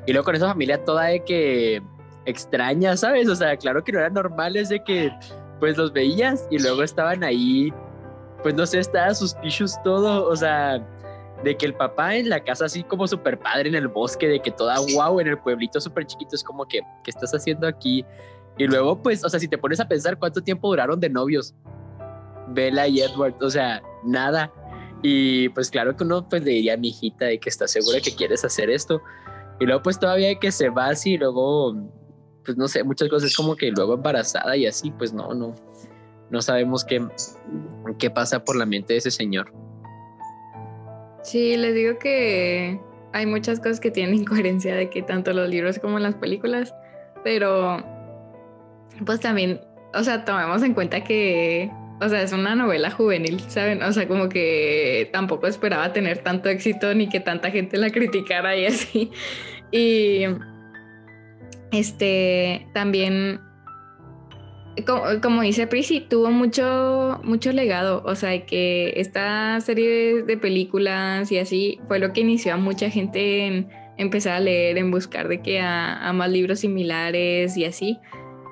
Y 0.06 0.12
luego 0.12 0.24
con 0.24 0.34
esa 0.34 0.48
familia 0.48 0.84
toda 0.84 1.04
de 1.04 1.24
que 1.24 1.82
extraña, 2.24 2.96
¿sabes? 2.96 3.28
O 3.28 3.36
sea, 3.36 3.56
claro 3.56 3.82
que 3.82 3.92
no 3.92 3.98
eran 3.98 4.14
normales 4.14 4.68
de 4.68 4.82
que 4.82 5.12
pues 5.60 5.76
los 5.76 5.92
veías 5.92 6.46
y 6.50 6.58
luego 6.58 6.82
estaban 6.82 7.22
ahí, 7.22 7.72
pues 8.42 8.54
no 8.54 8.66
sé, 8.66 8.80
estaban 8.80 9.14
sus 9.14 9.40
tissues 9.40 9.80
todo, 9.84 10.28
o 10.28 10.34
sea, 10.34 10.84
de 11.44 11.56
que 11.56 11.66
el 11.66 11.74
papá 11.74 12.16
en 12.16 12.28
la 12.28 12.42
casa 12.42 12.64
así 12.64 12.82
como 12.82 13.06
súper 13.06 13.38
padre 13.38 13.68
en 13.68 13.76
el 13.76 13.88
bosque, 13.88 14.26
de 14.28 14.40
que 14.40 14.50
toda 14.50 14.76
guau 14.92 15.20
en 15.20 15.28
el 15.28 15.38
pueblito 15.38 15.80
súper 15.80 16.06
chiquito, 16.06 16.34
es 16.34 16.42
como 16.42 16.66
que, 16.66 16.80
¿qué 17.04 17.10
estás 17.10 17.32
haciendo 17.32 17.66
aquí? 17.66 18.04
Y 18.58 18.66
luego, 18.66 19.00
pues, 19.00 19.24
o 19.24 19.28
sea, 19.28 19.40
si 19.40 19.48
te 19.48 19.56
pones 19.56 19.80
a 19.80 19.88
pensar 19.88 20.18
cuánto 20.18 20.42
tiempo 20.42 20.68
duraron 20.68 21.00
de 21.00 21.08
novios, 21.08 21.54
Bella 22.48 22.86
y 22.86 23.00
Edward, 23.00 23.34
o 23.40 23.50
sea, 23.50 23.82
nada. 24.04 24.52
Y 25.02 25.48
pues 25.50 25.70
claro 25.70 25.96
que 25.96 26.04
uno 26.04 26.28
pues 26.28 26.44
le 26.44 26.52
diría 26.52 26.74
a 26.74 26.76
mi 26.76 26.88
hijita 26.88 27.26
de 27.26 27.38
que 27.38 27.48
está 27.48 27.66
segura 27.66 28.00
que 28.00 28.14
quieres 28.14 28.44
hacer 28.44 28.70
esto. 28.70 29.02
Y 29.60 29.66
luego 29.66 29.82
pues 29.82 29.98
todavía 29.98 30.38
que 30.38 30.52
se 30.52 30.68
va 30.68 30.88
así 30.88 31.14
y 31.14 31.18
luego 31.18 31.74
pues 32.44 32.56
no 32.56 32.68
sé, 32.68 32.82
muchas 32.84 33.08
cosas 33.08 33.34
como 33.36 33.56
que 33.56 33.70
luego 33.70 33.94
embarazada 33.94 34.56
y 34.56 34.66
así, 34.66 34.90
pues 34.90 35.12
no, 35.12 35.34
no, 35.34 35.54
no 36.30 36.42
sabemos 36.42 36.84
qué, 36.84 37.06
qué 37.98 38.10
pasa 38.10 38.44
por 38.44 38.56
la 38.56 38.66
mente 38.66 38.94
de 38.94 38.98
ese 38.98 39.10
señor. 39.10 39.52
Sí, 41.22 41.56
les 41.56 41.74
digo 41.74 41.98
que 41.98 42.80
hay 43.12 43.26
muchas 43.26 43.58
cosas 43.58 43.80
que 43.80 43.90
tienen 43.90 44.14
incoherencia 44.20 44.74
de 44.74 44.90
que 44.90 45.02
tanto 45.02 45.32
los 45.32 45.48
libros 45.48 45.78
como 45.78 45.98
las 45.98 46.14
películas, 46.14 46.74
pero 47.24 47.84
pues 49.06 49.20
también, 49.20 49.60
o 49.94 50.02
sea, 50.02 50.24
tomemos 50.24 50.62
en 50.62 50.74
cuenta 50.74 51.04
que, 51.04 51.70
o 52.02 52.08
sea, 52.08 52.22
es 52.22 52.32
una 52.32 52.54
novela 52.56 52.90
juvenil, 52.90 53.40
¿saben? 53.48 53.82
O 53.82 53.92
sea, 53.92 54.08
como 54.08 54.28
que 54.28 55.08
tampoco 55.12 55.46
esperaba 55.46 55.92
tener 55.92 56.18
tanto 56.18 56.48
éxito 56.48 56.94
ni 56.94 57.08
que 57.08 57.20
tanta 57.20 57.50
gente 57.50 57.78
la 57.78 57.90
criticara 57.90 58.56
y 58.56 58.66
así. 58.66 59.10
Y 59.70 60.24
este, 61.70 62.66
también, 62.74 63.40
como, 65.22 65.42
dice 65.42 65.66
Prissy, 65.66 66.00
tuvo 66.00 66.30
mucho, 66.30 67.20
mucho 67.22 67.52
legado, 67.52 68.02
o 68.04 68.14
sea, 68.14 68.44
que 68.44 68.92
esta 68.96 69.60
serie 69.60 70.22
de 70.24 70.36
películas 70.36 71.30
y 71.30 71.38
así 71.38 71.80
fue 71.88 71.98
lo 71.98 72.12
que 72.12 72.22
inició 72.22 72.54
a 72.54 72.56
mucha 72.56 72.90
gente 72.90 73.46
en 73.46 73.68
empezar 73.96 74.34
a 74.34 74.40
leer, 74.40 74.76
en 74.76 74.90
buscar 74.90 75.28
de 75.28 75.40
que 75.40 75.60
a, 75.60 76.12
más 76.12 76.30
libros 76.30 76.60
similares 76.60 77.56
y 77.56 77.64
así. 77.64 77.98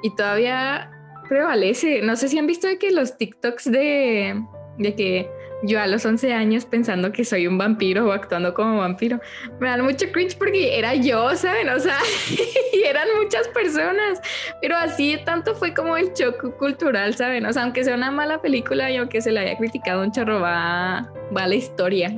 Y 0.03 0.15
todavía 0.15 0.91
prevalece. 1.31 2.03
No 2.03 2.17
sé 2.17 2.29
si 2.29 2.39
han 2.39 2.49
visto 2.49 2.67
de 2.67 2.77
que 2.77 2.91
los 2.91 3.17
TikToks 3.17 3.71
de, 3.71 4.43
de 4.79 4.95
que 4.97 5.31
yo 5.63 5.79
a 5.79 5.87
los 5.87 6.05
11 6.05 6.33
años 6.33 6.65
pensando 6.65 7.13
que 7.13 7.25
soy 7.25 7.47
un 7.47 7.57
vampiro 7.57 8.09
o 8.09 8.13
actuando 8.13 8.53
como 8.53 8.79
vampiro. 8.79 9.21
Me 9.61 9.69
dan 9.69 9.85
mucho 9.85 10.11
cringe 10.11 10.37
porque 10.37 10.77
era 10.77 10.97
yo, 10.97 11.37
¿saben? 11.37 11.69
O 11.69 11.79
sea, 11.79 11.99
y 12.73 12.83
eran 12.83 13.07
muchas 13.23 13.47
personas, 13.49 14.21
pero 14.61 14.77
así 14.77 15.19
tanto 15.25 15.55
fue 15.55 15.73
como 15.73 15.97
el 15.97 16.13
choque 16.15 16.51
cultural, 16.59 17.15
¿saben? 17.15 17.47
O 17.47 17.53
sea, 17.53 17.63
aunque 17.63 17.85
sea 17.85 17.95
una 17.95 18.11
mala 18.11 18.43
película 18.43 18.91
y 18.91 18.97
aunque 18.97 19.21
se 19.21 19.31
le 19.31 19.39
haya 19.39 19.57
criticado 19.57 20.03
un 20.03 20.11
chorro, 20.11 20.41
va, 20.41 21.13
va 21.37 21.47
la 21.47 21.55
historia 21.55 22.13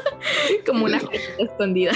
como 0.66 0.86
una 0.86 1.00
escondida. 1.38 1.92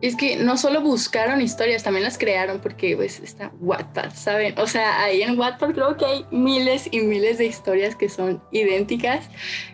Es 0.00 0.16
que 0.16 0.36
no 0.36 0.56
solo 0.58 0.80
buscaron 0.82 1.40
historias, 1.40 1.82
también 1.82 2.04
las 2.04 2.18
crearon 2.18 2.60
porque 2.60 2.94
pues 2.94 3.20
está 3.20 3.52
Wattpad, 3.60 4.12
¿saben? 4.14 4.58
O 4.58 4.66
sea, 4.66 5.02
ahí 5.02 5.22
en 5.22 5.38
Wattpad 5.38 5.70
creo 5.70 5.96
que 5.96 6.04
hay 6.04 6.26
miles 6.30 6.88
y 6.90 7.00
miles 7.00 7.38
de 7.38 7.46
historias 7.46 7.96
que 7.96 8.08
son 8.08 8.42
idénticas. 8.52 9.30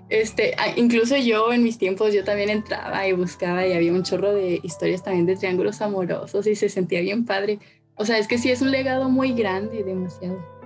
Este, 0.08 0.54
incluso 0.76 1.16
yo 1.16 1.52
en 1.52 1.62
mis 1.62 1.78
tiempos 1.78 2.14
yo 2.14 2.24
también 2.24 2.50
entraba 2.50 3.06
y 3.06 3.12
buscaba 3.12 3.66
y 3.66 3.72
había 3.72 3.92
un 3.92 4.02
chorro 4.02 4.32
de 4.32 4.60
historias 4.62 5.02
también 5.02 5.26
de 5.26 5.36
triángulos 5.36 5.80
amorosos 5.80 6.46
y 6.46 6.54
se 6.54 6.68
sentía 6.68 7.00
bien 7.00 7.24
padre. 7.24 7.58
O 7.96 8.04
sea, 8.04 8.18
es 8.18 8.28
que 8.28 8.38
sí 8.38 8.50
es 8.50 8.62
un 8.62 8.70
legado 8.70 9.08
muy 9.08 9.32
grande, 9.32 9.82
demasiado. 9.82 10.59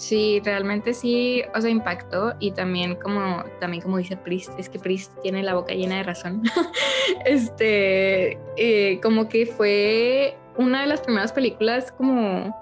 Sí, 0.00 0.40
realmente 0.42 0.94
sí, 0.94 1.42
o 1.54 1.60
sea, 1.60 1.68
impactó 1.68 2.34
y 2.40 2.52
también 2.52 2.94
como, 2.94 3.44
también 3.60 3.82
como 3.82 3.98
dice 3.98 4.16
Priest, 4.16 4.58
es 4.58 4.70
que 4.70 4.78
Priest 4.78 5.12
tiene 5.22 5.42
la 5.42 5.52
boca 5.52 5.74
llena 5.74 5.98
de 5.98 6.04
razón. 6.04 6.42
este, 7.26 8.38
eh, 8.56 8.98
como 9.02 9.28
que 9.28 9.44
fue 9.44 10.38
una 10.56 10.80
de 10.80 10.86
las 10.86 11.02
primeras 11.02 11.34
películas 11.34 11.92
como 11.92 12.56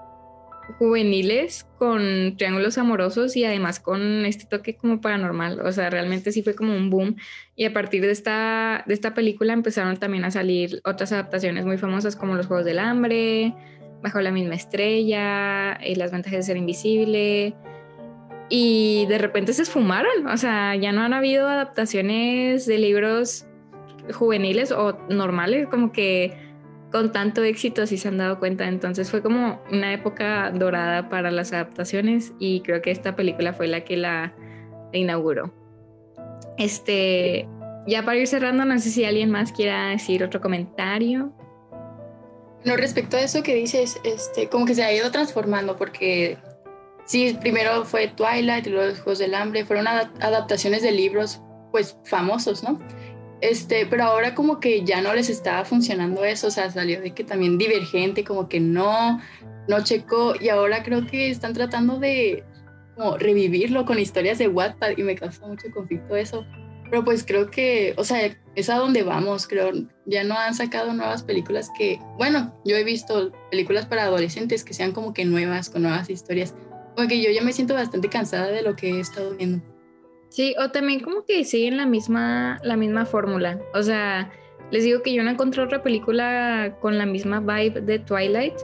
juveniles 0.79 1.65
con 1.77 2.35
triángulos 2.35 2.77
amorosos 2.77 3.37
y 3.37 3.45
además 3.45 3.79
con 3.79 4.25
este 4.25 4.43
toque 4.43 4.75
como 4.75 4.99
paranormal, 4.99 5.61
o 5.61 5.71
sea, 5.71 5.89
realmente 5.89 6.33
sí 6.33 6.43
fue 6.43 6.55
como 6.55 6.75
un 6.75 6.89
boom 6.89 7.15
y 7.55 7.63
a 7.63 7.71
partir 7.71 8.01
de 8.01 8.11
esta, 8.11 8.83
de 8.85 8.93
esta 8.93 9.13
película 9.13 9.53
empezaron 9.53 9.95
también 9.95 10.25
a 10.25 10.31
salir 10.31 10.81
otras 10.83 11.13
adaptaciones 11.13 11.65
muy 11.65 11.77
famosas 11.77 12.17
como 12.17 12.35
Los 12.35 12.47
Juegos 12.47 12.65
del 12.65 12.79
Hambre, 12.79 13.55
bajo 14.01 14.21
la 14.21 14.31
misma 14.31 14.55
estrella, 14.55 15.79
y 15.83 15.95
las 15.95 16.11
ventajas 16.11 16.39
de 16.39 16.43
ser 16.43 16.57
invisible. 16.57 17.55
Y 18.49 19.05
de 19.07 19.17
repente 19.17 19.53
se 19.53 19.61
esfumaron, 19.61 20.27
o 20.27 20.37
sea, 20.37 20.75
ya 20.75 20.91
no 20.91 21.01
han 21.01 21.13
habido 21.13 21.47
adaptaciones 21.47 22.65
de 22.65 22.77
libros 22.79 23.45
juveniles 24.11 24.71
o 24.71 24.97
normales, 25.09 25.67
como 25.67 25.91
que 25.91 26.35
con 26.91 27.11
tanto 27.11 27.43
éxito 27.43 27.85
si 27.85 27.97
se 27.97 28.07
han 28.07 28.17
dado 28.17 28.39
cuenta. 28.39 28.67
Entonces 28.67 29.11
fue 29.11 29.21
como 29.21 29.61
una 29.71 29.93
época 29.93 30.51
dorada 30.51 31.09
para 31.09 31.31
las 31.31 31.53
adaptaciones 31.53 32.33
y 32.39 32.61
creo 32.61 32.81
que 32.81 32.91
esta 32.91 33.15
película 33.15 33.53
fue 33.53 33.67
la 33.67 33.81
que 33.81 33.97
la, 33.97 34.33
la 34.91 34.97
inauguró. 34.97 35.53
Este, 36.57 37.47
ya 37.87 38.03
para 38.03 38.17
ir 38.17 38.27
cerrando, 38.27 38.65
no 38.65 38.77
sé 38.79 38.89
si 38.89 39.05
alguien 39.05 39.29
más 39.29 39.51
quiera 39.51 39.89
decir 39.89 40.23
otro 40.23 40.41
comentario. 40.41 41.33
No, 42.65 42.75
respecto 42.75 43.17
a 43.17 43.21
eso 43.21 43.41
que 43.41 43.55
dices, 43.55 43.99
este, 44.03 44.49
como 44.49 44.65
que 44.65 44.75
se 44.75 44.83
ha 44.83 44.93
ido 44.93 45.09
transformando, 45.11 45.77
porque 45.77 46.37
sí, 47.05 47.37
primero 47.39 47.85
fue 47.85 48.07
Twilight 48.07 48.67
y 48.67 48.69
luego 48.69 48.89
los 48.89 48.99
Juegos 48.99 49.19
del 49.19 49.33
Hambre, 49.33 49.65
fueron 49.65 49.87
adaptaciones 49.87 50.81
de 50.81 50.91
libros, 50.91 51.41
pues, 51.71 51.97
famosos, 52.03 52.63
¿no? 52.63 52.79
Este, 53.41 53.85
pero 53.85 54.03
ahora 54.03 54.35
como 54.35 54.59
que 54.59 54.83
ya 54.83 55.01
no 55.01 55.13
les 55.13 55.29
estaba 55.29 55.63
funcionando 55.63 56.25
eso, 56.25 56.47
o 56.47 56.51
sea, 56.51 56.69
salió 56.69 56.99
de 56.99 57.13
que 57.13 57.23
también 57.23 57.57
Divergente, 57.57 58.25
como 58.25 58.49
que 58.49 58.59
no, 58.59 59.21
no 59.69 59.83
checó, 59.83 60.33
y 60.39 60.49
ahora 60.49 60.83
creo 60.83 61.07
que 61.07 61.29
están 61.29 61.53
tratando 61.53 61.99
de 61.99 62.43
como 62.97 63.17
revivirlo 63.17 63.85
con 63.85 63.97
historias 63.97 64.37
de 64.37 64.49
Wattpad, 64.49 64.97
y 64.97 65.03
me 65.03 65.15
causó 65.15 65.47
mucho 65.47 65.67
conflicto 65.73 66.17
eso. 66.17 66.45
Pero 66.89 67.05
pues 67.05 67.23
creo 67.25 67.51
que, 67.51 67.93
o 67.97 68.03
sea, 68.03 68.35
es 68.55 68.69
a 68.69 68.77
donde 68.77 69.03
vamos, 69.03 69.47
creo. 69.47 69.71
Ya 70.05 70.23
no 70.23 70.35
han 70.35 70.55
sacado 70.55 70.93
nuevas 70.93 71.23
películas 71.23 71.69
que, 71.77 71.99
bueno, 72.17 72.59
yo 72.65 72.75
he 72.75 72.83
visto 72.83 73.31
películas 73.51 73.85
para 73.85 74.03
adolescentes 74.03 74.63
que 74.63 74.73
sean 74.73 74.91
como 74.91 75.13
que 75.13 75.25
nuevas, 75.25 75.69
con 75.69 75.83
nuevas 75.83 76.09
historias. 76.09 76.55
Porque 76.95 77.21
yo 77.21 77.29
ya 77.31 77.43
me 77.43 77.53
siento 77.53 77.75
bastante 77.75 78.09
cansada 78.09 78.47
de 78.47 78.63
lo 78.63 78.75
que 78.75 78.89
he 78.89 78.99
estado 78.99 79.35
viendo. 79.35 79.63
Sí, 80.29 80.55
o 80.59 80.71
también 80.71 80.99
como 80.99 81.25
que 81.25 81.43
siguen 81.43 81.77
la 81.77 81.85
misma, 81.85 82.59
la 82.63 82.75
misma 82.75 83.05
fórmula. 83.05 83.59
O 83.73 83.81
sea, 83.81 84.31
les 84.71 84.83
digo 84.83 85.01
que 85.01 85.13
yo 85.13 85.23
no 85.23 85.31
encontré 85.31 85.61
otra 85.61 85.81
película 85.81 86.77
con 86.81 86.97
la 86.97 87.05
misma 87.05 87.39
vibe 87.39 87.81
de 87.81 87.99
Twilight 87.99 88.55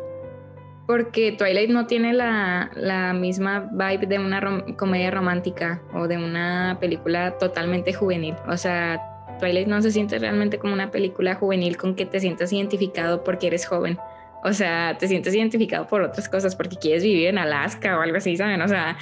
porque 0.87 1.31
Twilight 1.31 1.69
no 1.69 1.87
tiene 1.87 2.13
la, 2.13 3.13
misma 3.19 3.69
vibe 3.71 4.07
de 4.07 4.19
una 4.19 4.63
comedia 4.77 5.11
romántica 5.11 5.81
o 5.93 6.07
de 6.07 6.17
una 6.17 6.77
película 6.79 7.37
totalmente 7.37 7.93
juvenil. 7.93 8.35
O 8.47 8.57
sea, 8.57 9.01
Twilight 9.39 9.67
no 9.67 9.81
se 9.81 9.91
siente 9.91 10.19
realmente 10.19 10.59
como 10.59 10.73
una 10.73 10.91
película 10.91 11.35
juvenil 11.35 11.77
con 11.77 11.95
que 11.95 12.05
te 12.05 12.19
sientas 12.19 12.53
identificado 12.53 13.23
porque 13.23 13.47
eres 13.47 13.65
joven. 13.65 13.97
O 14.43 14.53
sea, 14.53 14.95
te 14.99 15.07
sientes 15.07 15.33
identificado 15.33 15.87
por 15.87 16.03
otras 16.03 16.29
cosas, 16.29 16.55
porque 16.55 16.75
quieres 16.75 17.03
vivir 17.03 17.27
en 17.29 17.39
Alaska 17.39 17.97
o 17.97 18.01
algo 18.01 18.17
así, 18.17 18.37
¿saben? 18.37 18.61
O 18.61 18.67
sea, 18.67 18.95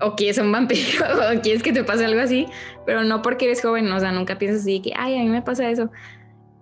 o 0.00 0.14
quieres 0.14 0.38
un 0.38 0.52
vampiro 0.52 1.04
o 1.36 1.40
quieres 1.40 1.62
que 1.62 1.72
te 1.72 1.82
pase 1.82 2.04
algo 2.04 2.20
así, 2.20 2.46
pero 2.84 3.02
no 3.02 3.20
porque 3.20 3.46
eres 3.46 3.62
joven, 3.62 3.90
o 3.90 3.98
sea, 3.98 4.12
nunca 4.12 4.38
piensas 4.38 4.62
así 4.62 4.80
que, 4.80 4.92
ay, 4.96 5.18
a 5.18 5.22
mí 5.22 5.28
me 5.28 5.42
pasa 5.42 5.68
eso. 5.68 5.90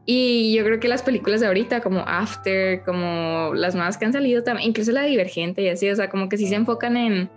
Y 0.06 0.54
yo 0.54 0.64
creo 0.64 0.80
que 0.80 0.88
las 0.88 1.02
películas 1.02 1.40
de 1.40 1.46
ahorita, 1.46 1.80
como 1.80 2.00
After, 2.00 2.82
como 2.84 3.52
las 3.54 3.74
nuevas 3.74 3.96
que 3.96 4.04
han 4.04 4.12
salido 4.12 4.42
también, 4.42 4.68
incluso 4.68 4.92
la 4.92 5.02
Divergente 5.04 5.62
y 5.62 5.68
así, 5.68 5.88
o 5.88 5.96
sea, 5.96 6.10
como 6.10 6.28
que 6.28 6.36
sí 6.36 6.46
se 6.46 6.56
enfocan 6.56 6.96
en, 6.96 7.30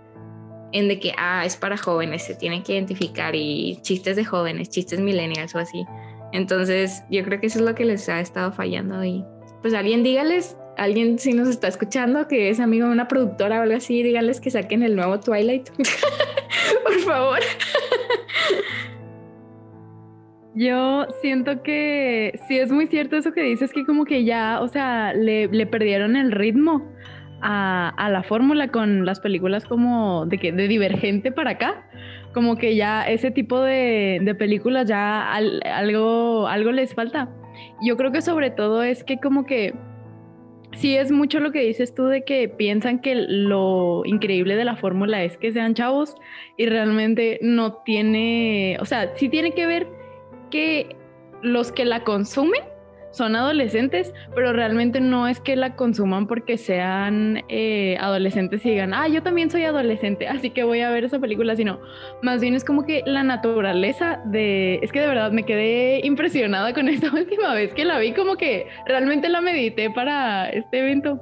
en 0.72 0.88
de 0.88 1.00
que, 1.00 1.12
ah, 1.16 1.44
es 1.46 1.56
para 1.56 1.78
jóvenes, 1.78 2.24
se 2.24 2.34
tienen 2.34 2.62
que 2.62 2.74
identificar 2.74 3.34
y 3.34 3.78
chistes 3.82 4.16
de 4.16 4.24
jóvenes, 4.24 4.68
chistes 4.68 5.00
millennials 5.00 5.54
o 5.54 5.58
así. 5.58 5.86
Entonces, 6.32 7.02
yo 7.10 7.24
creo 7.24 7.40
que 7.40 7.46
eso 7.46 7.58
es 7.58 7.64
lo 7.64 7.74
que 7.74 7.86
les 7.86 8.06
ha 8.10 8.20
estado 8.20 8.52
fallando 8.52 9.02
y 9.02 9.24
pues 9.62 9.72
alguien 9.74 10.02
dígales 10.02 10.56
alguien 10.78 11.18
si 11.18 11.32
nos 11.32 11.48
está 11.48 11.68
escuchando, 11.68 12.26
que 12.28 12.48
es 12.48 12.60
amigo 12.60 12.86
de 12.86 12.92
una 12.92 13.08
productora 13.08 13.58
o 13.58 13.62
algo 13.62 13.76
así, 13.76 14.02
díganles 14.02 14.40
que 14.40 14.50
saquen 14.50 14.82
el 14.82 14.96
nuevo 14.96 15.20
Twilight. 15.20 15.68
Por 16.84 16.98
favor. 17.00 17.40
Yo 20.54 21.06
siento 21.20 21.62
que 21.62 22.38
sí 22.48 22.58
es 22.58 22.72
muy 22.72 22.86
cierto 22.86 23.16
eso 23.16 23.32
que 23.32 23.42
dices, 23.42 23.72
que 23.72 23.84
como 23.84 24.04
que 24.04 24.24
ya, 24.24 24.60
o 24.60 24.68
sea, 24.68 25.12
le, 25.14 25.46
le 25.48 25.66
perdieron 25.66 26.16
el 26.16 26.32
ritmo 26.32 26.90
a, 27.40 27.90
a 27.90 28.10
la 28.10 28.22
fórmula 28.22 28.68
con 28.68 29.06
las 29.06 29.20
películas 29.20 29.64
como 29.66 30.26
de, 30.26 30.38
que, 30.38 30.50
de 30.52 30.66
Divergente 30.66 31.30
para 31.30 31.50
acá. 31.52 31.84
Como 32.34 32.56
que 32.56 32.76
ya 32.76 33.08
ese 33.08 33.30
tipo 33.30 33.60
de, 33.60 34.20
de 34.22 34.34
películas 34.34 34.88
ya 34.88 35.32
al- 35.32 35.60
algo, 35.64 36.46
algo 36.48 36.72
les 36.72 36.94
falta. 36.94 37.28
Yo 37.82 37.96
creo 37.96 38.10
que 38.12 38.22
sobre 38.22 38.50
todo 38.50 38.82
es 38.82 39.04
que 39.04 39.18
como 39.18 39.46
que 39.46 39.74
sí 40.72 40.96
es 40.96 41.10
mucho 41.10 41.40
lo 41.40 41.50
que 41.52 41.60
dices 41.60 41.94
tú 41.94 42.06
de 42.06 42.24
que 42.24 42.48
piensan 42.48 43.00
que 43.00 43.14
lo 43.14 44.02
increíble 44.04 44.56
de 44.56 44.64
la 44.64 44.76
fórmula 44.76 45.22
es 45.24 45.36
que 45.38 45.52
sean 45.52 45.74
chavos 45.74 46.16
y 46.56 46.66
realmente 46.66 47.38
no 47.42 47.74
tiene, 47.84 48.76
o 48.80 48.84
sea, 48.84 49.12
sí 49.16 49.28
tiene 49.28 49.52
que 49.52 49.66
ver 49.66 49.86
que 50.50 50.96
los 51.42 51.72
que 51.72 51.84
la 51.84 52.04
consumen 52.04 52.62
son 53.10 53.36
adolescentes, 53.36 54.12
pero 54.34 54.52
realmente 54.52 55.00
no 55.00 55.28
es 55.28 55.40
que 55.40 55.56
la 55.56 55.76
consuman 55.76 56.26
porque 56.26 56.58
sean 56.58 57.42
eh, 57.48 57.96
adolescentes 58.00 58.64
y 58.64 58.70
digan, 58.70 58.92
ah, 58.92 59.08
yo 59.08 59.22
también 59.22 59.50
soy 59.50 59.64
adolescente, 59.64 60.28
así 60.28 60.50
que 60.50 60.62
voy 60.62 60.80
a 60.80 60.90
ver 60.90 61.04
esa 61.04 61.18
película, 61.18 61.56
sino 61.56 61.80
más 62.22 62.40
bien 62.40 62.54
es 62.54 62.64
como 62.64 62.84
que 62.84 63.02
la 63.06 63.22
naturaleza 63.22 64.20
de, 64.26 64.78
es 64.82 64.92
que 64.92 65.00
de 65.00 65.08
verdad 65.08 65.32
me 65.32 65.44
quedé 65.44 66.00
impresionada 66.04 66.72
con 66.74 66.88
esta 66.88 67.12
última 67.12 67.54
vez 67.54 67.72
que 67.72 67.84
la 67.84 67.98
vi, 67.98 68.12
como 68.12 68.36
que 68.36 68.66
realmente 68.86 69.28
la 69.28 69.40
medité 69.40 69.90
para 69.90 70.48
este 70.50 70.80
evento. 70.80 71.20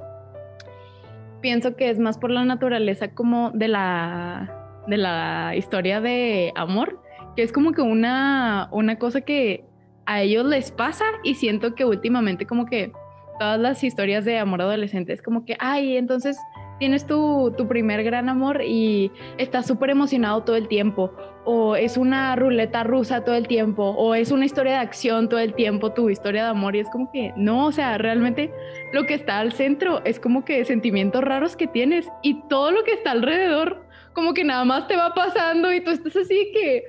Pienso 1.41 1.75
que 1.75 1.89
es 1.89 1.99
más 1.99 2.17
por 2.17 2.31
la 2.31 2.43
naturaleza 2.43 3.09
como 3.09 3.51
de 3.51 3.67
la, 3.67 4.83
de 4.87 4.97
la 4.97 5.53
historia 5.55 6.01
de 6.01 6.51
amor, 6.55 6.99
que 7.37 7.43
es 7.43 7.53
como 7.53 7.71
que 7.71 7.83
una, 7.83 8.67
una 8.71 8.97
cosa 8.97 9.21
que 9.21 9.63
a 10.07 10.23
ellos 10.23 10.43
les 10.47 10.71
pasa 10.71 11.05
y 11.23 11.35
siento 11.35 11.75
que 11.75 11.85
últimamente 11.85 12.47
como 12.47 12.65
que 12.65 12.91
todas 13.39 13.59
las 13.59 13.83
historias 13.83 14.25
de 14.25 14.39
amor 14.39 14.63
adolescente 14.63 15.13
es 15.13 15.21
como 15.21 15.45
que, 15.45 15.55
ay, 15.59 15.97
entonces 15.97 16.39
tienes 16.79 17.05
tu, 17.05 17.53
tu 17.55 17.67
primer 17.67 18.03
gran 18.03 18.27
amor 18.27 18.63
y 18.65 19.11
estás 19.37 19.67
súper 19.67 19.91
emocionado 19.91 20.41
todo 20.45 20.55
el 20.55 20.67
tiempo, 20.67 21.13
o 21.45 21.75
es 21.75 21.95
una 21.95 22.35
ruleta 22.35 22.83
rusa 22.83 23.23
todo 23.23 23.35
el 23.35 23.47
tiempo, 23.47 23.83
o 23.83 24.15
es 24.15 24.31
una 24.31 24.45
historia 24.45 24.73
de 24.73 24.79
acción 24.79 25.29
todo 25.29 25.39
el 25.39 25.53
tiempo, 25.53 25.93
tu 25.93 26.09
historia 26.09 26.43
de 26.43 26.49
amor, 26.49 26.75
y 26.75 26.79
es 26.79 26.89
como 26.89 27.11
que, 27.11 27.33
no, 27.35 27.67
o 27.67 27.71
sea, 27.71 27.99
realmente 27.99 28.51
lo 28.93 29.05
que 29.05 29.13
está 29.13 29.37
al 29.37 29.51
centro 29.51 30.01
es 30.05 30.19
como 30.19 30.43
que 30.43 30.65
sentimientos 30.65 31.23
raros 31.23 31.55
que 31.55 31.67
tienes 31.67 32.09
y 32.23 32.41
todo 32.47 32.71
lo 32.71 32.83
que 32.83 32.93
está 32.93 33.11
alrededor, 33.11 33.85
como 34.13 34.33
que 34.33 34.43
nada 34.43 34.65
más 34.65 34.87
te 34.87 34.95
va 34.95 35.13
pasando 35.13 35.71
y 35.71 35.81
tú 35.81 35.91
estás 35.91 36.15
así 36.15 36.51
que... 36.51 36.83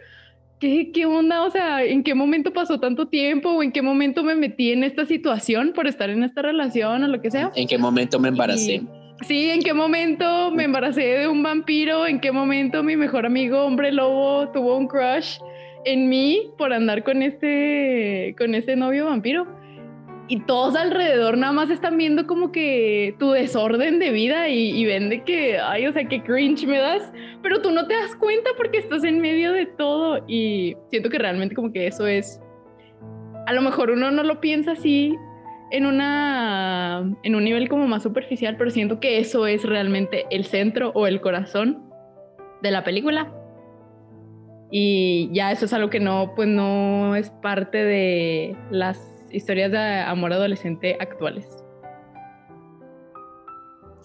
¿Qué, 0.60 0.90
¿Qué 0.92 1.06
onda? 1.06 1.42
O 1.44 1.50
sea, 1.50 1.84
¿en 1.84 2.02
qué 2.02 2.14
momento 2.14 2.52
pasó 2.52 2.80
tanto 2.80 3.06
tiempo? 3.06 3.50
¿O 3.50 3.62
en 3.62 3.70
qué 3.70 3.80
momento 3.80 4.24
me 4.24 4.34
metí 4.34 4.72
en 4.72 4.82
esta 4.82 5.06
situación 5.06 5.72
por 5.72 5.86
estar 5.86 6.10
en 6.10 6.24
esta 6.24 6.42
relación 6.42 7.04
o 7.04 7.08
lo 7.08 7.20
que 7.20 7.30
sea? 7.30 7.52
¿En 7.54 7.68
qué 7.68 7.78
momento 7.78 8.18
me 8.18 8.28
embaracé? 8.28 8.74
Y- 8.74 8.88
sí, 9.24 9.50
¿en 9.50 9.60
qué 9.62 9.72
momento 9.72 10.50
me 10.50 10.64
embaracé 10.64 11.02
de 11.02 11.28
un 11.28 11.42
vampiro? 11.42 12.06
¿En 12.06 12.20
qué 12.20 12.32
momento 12.32 12.82
mi 12.82 12.96
mejor 12.96 13.24
amigo 13.24 13.62
hombre 13.62 13.92
lobo 13.92 14.48
tuvo 14.48 14.76
un 14.76 14.88
crush 14.88 15.38
en 15.84 16.08
mí 16.08 16.50
por 16.58 16.72
andar 16.72 17.04
con 17.04 17.22
este, 17.22 18.34
con 18.36 18.54
este 18.56 18.74
novio 18.74 19.06
vampiro? 19.06 19.46
Y 20.30 20.40
todos 20.40 20.76
alrededor 20.76 21.38
nada 21.38 21.54
más 21.54 21.70
están 21.70 21.96
viendo 21.96 22.26
como 22.26 22.52
que 22.52 23.14
tu 23.18 23.30
desorden 23.30 23.98
de 23.98 24.10
vida 24.10 24.48
y, 24.48 24.70
y 24.70 24.84
ven 24.84 25.08
de 25.08 25.24
que, 25.24 25.58
ay, 25.58 25.86
o 25.86 25.92
sea, 25.92 26.06
qué 26.06 26.22
cringe 26.22 26.66
me 26.66 26.78
das, 26.78 27.10
pero 27.42 27.62
tú 27.62 27.70
no 27.70 27.86
te 27.86 27.94
das 27.94 28.14
cuenta 28.16 28.50
porque 28.56 28.78
estás 28.78 29.04
en 29.04 29.20
medio 29.20 29.52
de 29.52 29.64
todo 29.64 30.22
y 30.28 30.76
siento 30.90 31.08
que 31.08 31.18
realmente 31.18 31.54
como 31.54 31.72
que 31.72 31.86
eso 31.86 32.06
es, 32.06 32.42
a 33.46 33.54
lo 33.54 33.62
mejor 33.62 33.90
uno 33.90 34.10
no 34.10 34.22
lo 34.22 34.40
piensa 34.40 34.72
así 34.72 35.16
en 35.70 35.86
una 35.86 37.04
en 37.22 37.34
un 37.34 37.44
nivel 37.44 37.68
como 37.68 37.86
más 37.86 38.02
superficial, 38.02 38.56
pero 38.56 38.70
siento 38.70 39.00
que 39.00 39.18
eso 39.18 39.46
es 39.46 39.64
realmente 39.64 40.26
el 40.30 40.44
centro 40.44 40.92
o 40.94 41.06
el 41.06 41.20
corazón 41.20 41.82
de 42.62 42.70
la 42.70 42.84
película. 42.84 43.32
Y 44.70 45.30
ya 45.32 45.50
eso 45.50 45.64
es 45.64 45.72
algo 45.72 45.88
que 45.88 46.00
no 46.00 46.32
pues 46.36 46.48
no 46.48 47.16
es 47.16 47.30
parte 47.30 47.84
de 47.84 48.56
las 48.70 49.07
historias 49.30 49.72
de 49.72 49.78
amor 49.78 50.32
adolescente 50.32 50.96
actuales. 51.00 51.64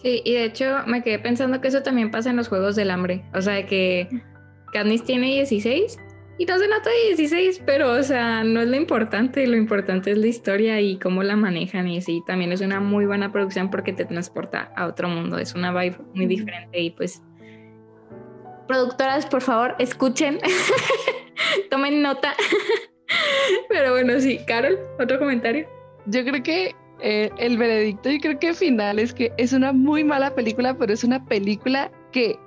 Sí, 0.03 0.21
y 0.25 0.33
de 0.33 0.43
hecho 0.43 0.79
me 0.86 1.01
quedé 1.01 1.19
pensando 1.19 1.62
que 1.62 1.69
eso 1.69 1.81
también 1.81 2.12
pasa 2.12 2.29
en 2.29 2.36
los 2.36 2.49
Juegos 2.49 2.75
del 2.75 2.91
Hambre. 2.91 3.23
O 3.33 3.41
sea, 3.41 3.65
que 3.65 4.09
Katniss 4.73 5.03
tiene 5.05 5.27
16 5.27 5.97
y 6.38 6.45
no 6.45 6.57
se 6.57 6.67
nota 6.67 6.89
16, 7.07 7.62
pero 7.65 7.91
o 7.91 8.03
sea, 8.03 8.43
no 8.43 8.62
es 8.62 8.67
lo 8.67 8.75
importante. 8.75 9.47
Lo 9.47 9.55
importante 9.55 10.12
es 10.12 10.17
la 10.17 10.27
historia 10.27 10.81
y 10.81 10.97
cómo 10.97 11.23
la 11.23 11.38
manejan. 11.38 11.88
Y 11.88 12.01
sí, 12.01 12.21
también 12.27 12.51
es 12.51 12.62
una 12.62 12.81
muy 12.81 13.05
buena 13.05 13.31
producción 13.31 13.69
porque 13.69 13.93
te 13.93 14.03
transporta 14.03 14.73
a 14.75 14.88
otro 14.88 15.07
mundo. 15.07 15.38
Es 15.38 15.53
una 15.55 15.71
vibe 15.71 15.97
muy 16.13 16.25
diferente 16.25 16.79
y 16.79 16.89
pues... 16.91 17.21
Productoras, 18.67 19.25
por 19.25 19.41
favor, 19.41 19.75
escuchen. 19.79 20.39
Tomen 21.69 22.01
nota. 22.01 22.33
pero 23.69 23.91
bueno, 23.91 24.19
sí. 24.19 24.39
Carol, 24.47 24.78
otro 24.99 25.19
comentario. 25.19 25.67
Yo 26.06 26.23
creo 26.23 26.43
que 26.43 26.76
eh, 27.02 27.30
el 27.38 27.58
veredicto, 27.58 28.10
yo 28.10 28.19
creo 28.19 28.39
que 28.39 28.54
final 28.54 28.99
es 28.99 29.13
que 29.13 29.32
es 29.38 29.54
una 29.54 29.73
muy 29.73 30.04
mala 30.04 30.34
película, 30.36 30.78
pero 30.78 30.93
es 30.93 31.04
una 31.04 31.23
película 31.26 31.91
que 32.12 32.38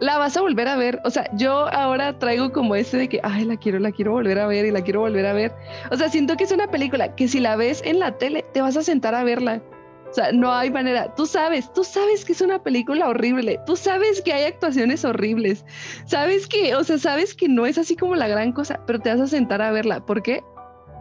la 0.00 0.18
vas 0.18 0.36
a 0.36 0.42
volver 0.42 0.68
a 0.68 0.76
ver. 0.76 1.00
O 1.04 1.10
sea, 1.10 1.28
yo 1.34 1.68
ahora 1.72 2.18
traigo 2.18 2.52
como 2.52 2.74
ese 2.76 2.96
de 2.98 3.08
que, 3.08 3.20
ay, 3.22 3.44
la 3.44 3.56
quiero, 3.56 3.78
la 3.78 3.92
quiero 3.92 4.12
volver 4.12 4.38
a 4.38 4.46
ver 4.46 4.66
y 4.66 4.70
la 4.70 4.82
quiero 4.82 5.00
volver 5.00 5.26
a 5.26 5.32
ver. 5.32 5.52
O 5.90 5.96
sea, 5.96 6.08
siento 6.08 6.36
que 6.36 6.44
es 6.44 6.52
una 6.52 6.68
película 6.68 7.14
que 7.14 7.28
si 7.28 7.40
la 7.40 7.56
ves 7.56 7.82
en 7.84 7.98
la 7.98 8.16
tele, 8.18 8.44
te 8.52 8.60
vas 8.60 8.76
a 8.76 8.82
sentar 8.82 9.14
a 9.14 9.24
verla. 9.24 9.62
O 10.08 10.12
sea, 10.12 10.30
no 10.32 10.52
hay 10.52 10.70
manera. 10.70 11.14
Tú 11.14 11.26
sabes, 11.26 11.72
tú 11.72 11.82
sabes 11.82 12.24
que 12.24 12.32
es 12.32 12.40
una 12.40 12.62
película 12.62 13.08
horrible. 13.08 13.58
Tú 13.66 13.76
sabes 13.76 14.22
que 14.22 14.32
hay 14.32 14.44
actuaciones 14.44 15.04
horribles. 15.04 15.64
Sabes 16.06 16.46
que, 16.46 16.74
o 16.76 16.84
sea, 16.84 16.98
sabes 16.98 17.34
que 17.34 17.48
no 17.48 17.66
es 17.66 17.76
así 17.76 17.96
como 17.96 18.14
la 18.14 18.28
gran 18.28 18.52
cosa, 18.52 18.80
pero 18.86 19.00
te 19.00 19.10
vas 19.10 19.20
a 19.20 19.26
sentar 19.26 19.62
a 19.62 19.72
verla. 19.72 20.04
¿Por 20.04 20.22
qué? 20.22 20.42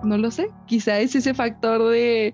No 0.05 0.17
lo 0.17 0.31
sé. 0.31 0.49
Quizá 0.67 0.99
es 0.99 1.15
ese 1.15 1.33
factor 1.33 1.89
de 1.89 2.33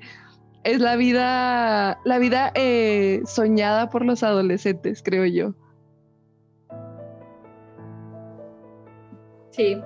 es 0.64 0.80
la 0.80 0.96
vida, 0.96 2.00
la 2.06 2.20
vida 2.20 2.52
eh, 2.54 3.22
soñada 3.26 3.90
por 3.90 4.06
los 4.06 4.22
adolescentes, 4.24 5.02
creo 5.02 5.26
yo. 5.26 5.56
Sí, 9.52 9.78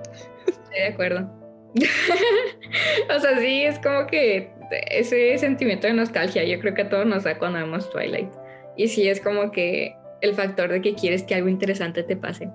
estoy 0.46 0.78
de 0.78 0.86
acuerdo. 0.88 1.30
o 3.16 3.20
sea, 3.20 3.38
sí, 3.38 3.62
es 3.62 3.78
como 3.78 4.06
que 4.06 4.50
ese 4.90 5.36
sentimiento 5.38 5.86
de 5.86 5.94
nostalgia, 5.94 6.44
yo 6.44 6.60
creo 6.60 6.74
que 6.74 6.82
a 6.82 6.88
todos 6.88 7.06
nos 7.06 7.24
da 7.24 7.38
cuando 7.38 7.58
vemos 7.58 7.90
Twilight. 7.90 8.30
Y 8.76 8.88
sí, 8.88 9.08
es 9.08 9.20
como 9.20 9.50
que 9.50 9.94
el 10.20 10.34
factor 10.34 10.70
de 10.70 10.80
que 10.80 10.94
quieres 10.94 11.22
que 11.22 11.34
algo 11.34 11.48
interesante 11.48 12.02
te 12.02 12.16
pase. 12.16 12.50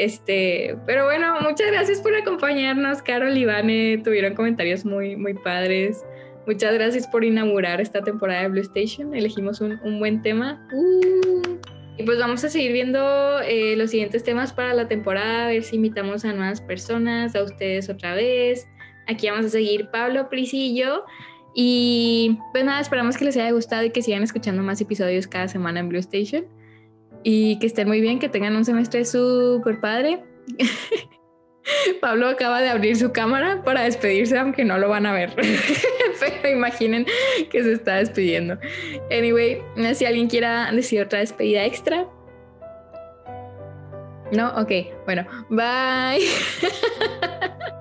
Este, 0.00 0.78
pero 0.86 1.04
bueno, 1.04 1.38
muchas 1.42 1.70
gracias 1.70 2.00
por 2.00 2.14
acompañarnos, 2.14 3.02
Carol 3.02 3.36
y 3.36 3.44
Vane. 3.44 4.00
Tuvieron 4.02 4.32
comentarios 4.32 4.82
muy, 4.82 5.14
muy 5.14 5.34
padres. 5.34 6.02
Muchas 6.46 6.72
gracias 6.72 7.06
por 7.06 7.22
inaugurar 7.22 7.82
esta 7.82 8.00
temporada 8.00 8.40
de 8.40 8.48
Blue 8.48 8.62
Station. 8.62 9.14
Elegimos 9.14 9.60
un, 9.60 9.78
un 9.84 9.98
buen 9.98 10.22
tema. 10.22 10.66
Uh. 10.72 11.58
Y 11.98 12.02
pues 12.04 12.18
vamos 12.18 12.42
a 12.44 12.48
seguir 12.48 12.72
viendo 12.72 13.40
eh, 13.40 13.76
los 13.76 13.90
siguientes 13.90 14.24
temas 14.24 14.54
para 14.54 14.72
la 14.72 14.88
temporada, 14.88 15.44
a 15.44 15.48
ver 15.48 15.62
si 15.62 15.76
invitamos 15.76 16.24
a 16.24 16.32
nuevas 16.32 16.62
personas, 16.62 17.36
a 17.36 17.42
ustedes 17.42 17.90
otra 17.90 18.14
vez. 18.14 18.66
Aquí 19.06 19.28
vamos 19.28 19.44
a 19.44 19.48
seguir 19.50 19.90
Pablo, 19.90 20.30
Prisi 20.30 20.68
y 20.68 20.76
yo. 20.78 21.04
Y 21.54 22.38
pues 22.52 22.64
nada, 22.64 22.80
esperamos 22.80 23.18
que 23.18 23.26
les 23.26 23.36
haya 23.36 23.50
gustado 23.50 23.84
y 23.84 23.90
que 23.90 24.00
sigan 24.00 24.22
escuchando 24.22 24.62
más 24.62 24.80
episodios 24.80 25.26
cada 25.26 25.46
semana 25.46 25.80
en 25.80 25.90
Blue 25.90 25.98
Station. 25.98 26.46
Y 27.22 27.58
que 27.58 27.66
estén 27.66 27.88
muy 27.88 28.00
bien, 28.00 28.18
que 28.18 28.28
tengan 28.28 28.56
un 28.56 28.64
semestre 28.64 29.04
súper 29.04 29.80
padre. 29.80 30.22
Pablo 32.00 32.28
acaba 32.28 32.60
de 32.60 32.68
abrir 32.68 32.96
su 32.96 33.12
cámara 33.12 33.62
para 33.62 33.82
despedirse, 33.82 34.38
aunque 34.38 34.64
no 34.64 34.78
lo 34.78 34.88
van 34.88 35.06
a 35.06 35.12
ver. 35.12 35.34
Pero 36.20 36.54
imaginen 36.54 37.06
que 37.50 37.62
se 37.62 37.72
está 37.72 37.96
despidiendo. 37.96 38.58
Anyway, 39.10 39.62
si 39.94 40.04
alguien 40.04 40.28
quiera 40.28 40.70
decir 40.72 41.02
otra 41.02 41.20
despedida 41.20 41.64
extra. 41.64 42.06
No, 44.32 44.48
ok, 44.56 44.70
bueno, 45.06 45.26
bye. 45.48 46.20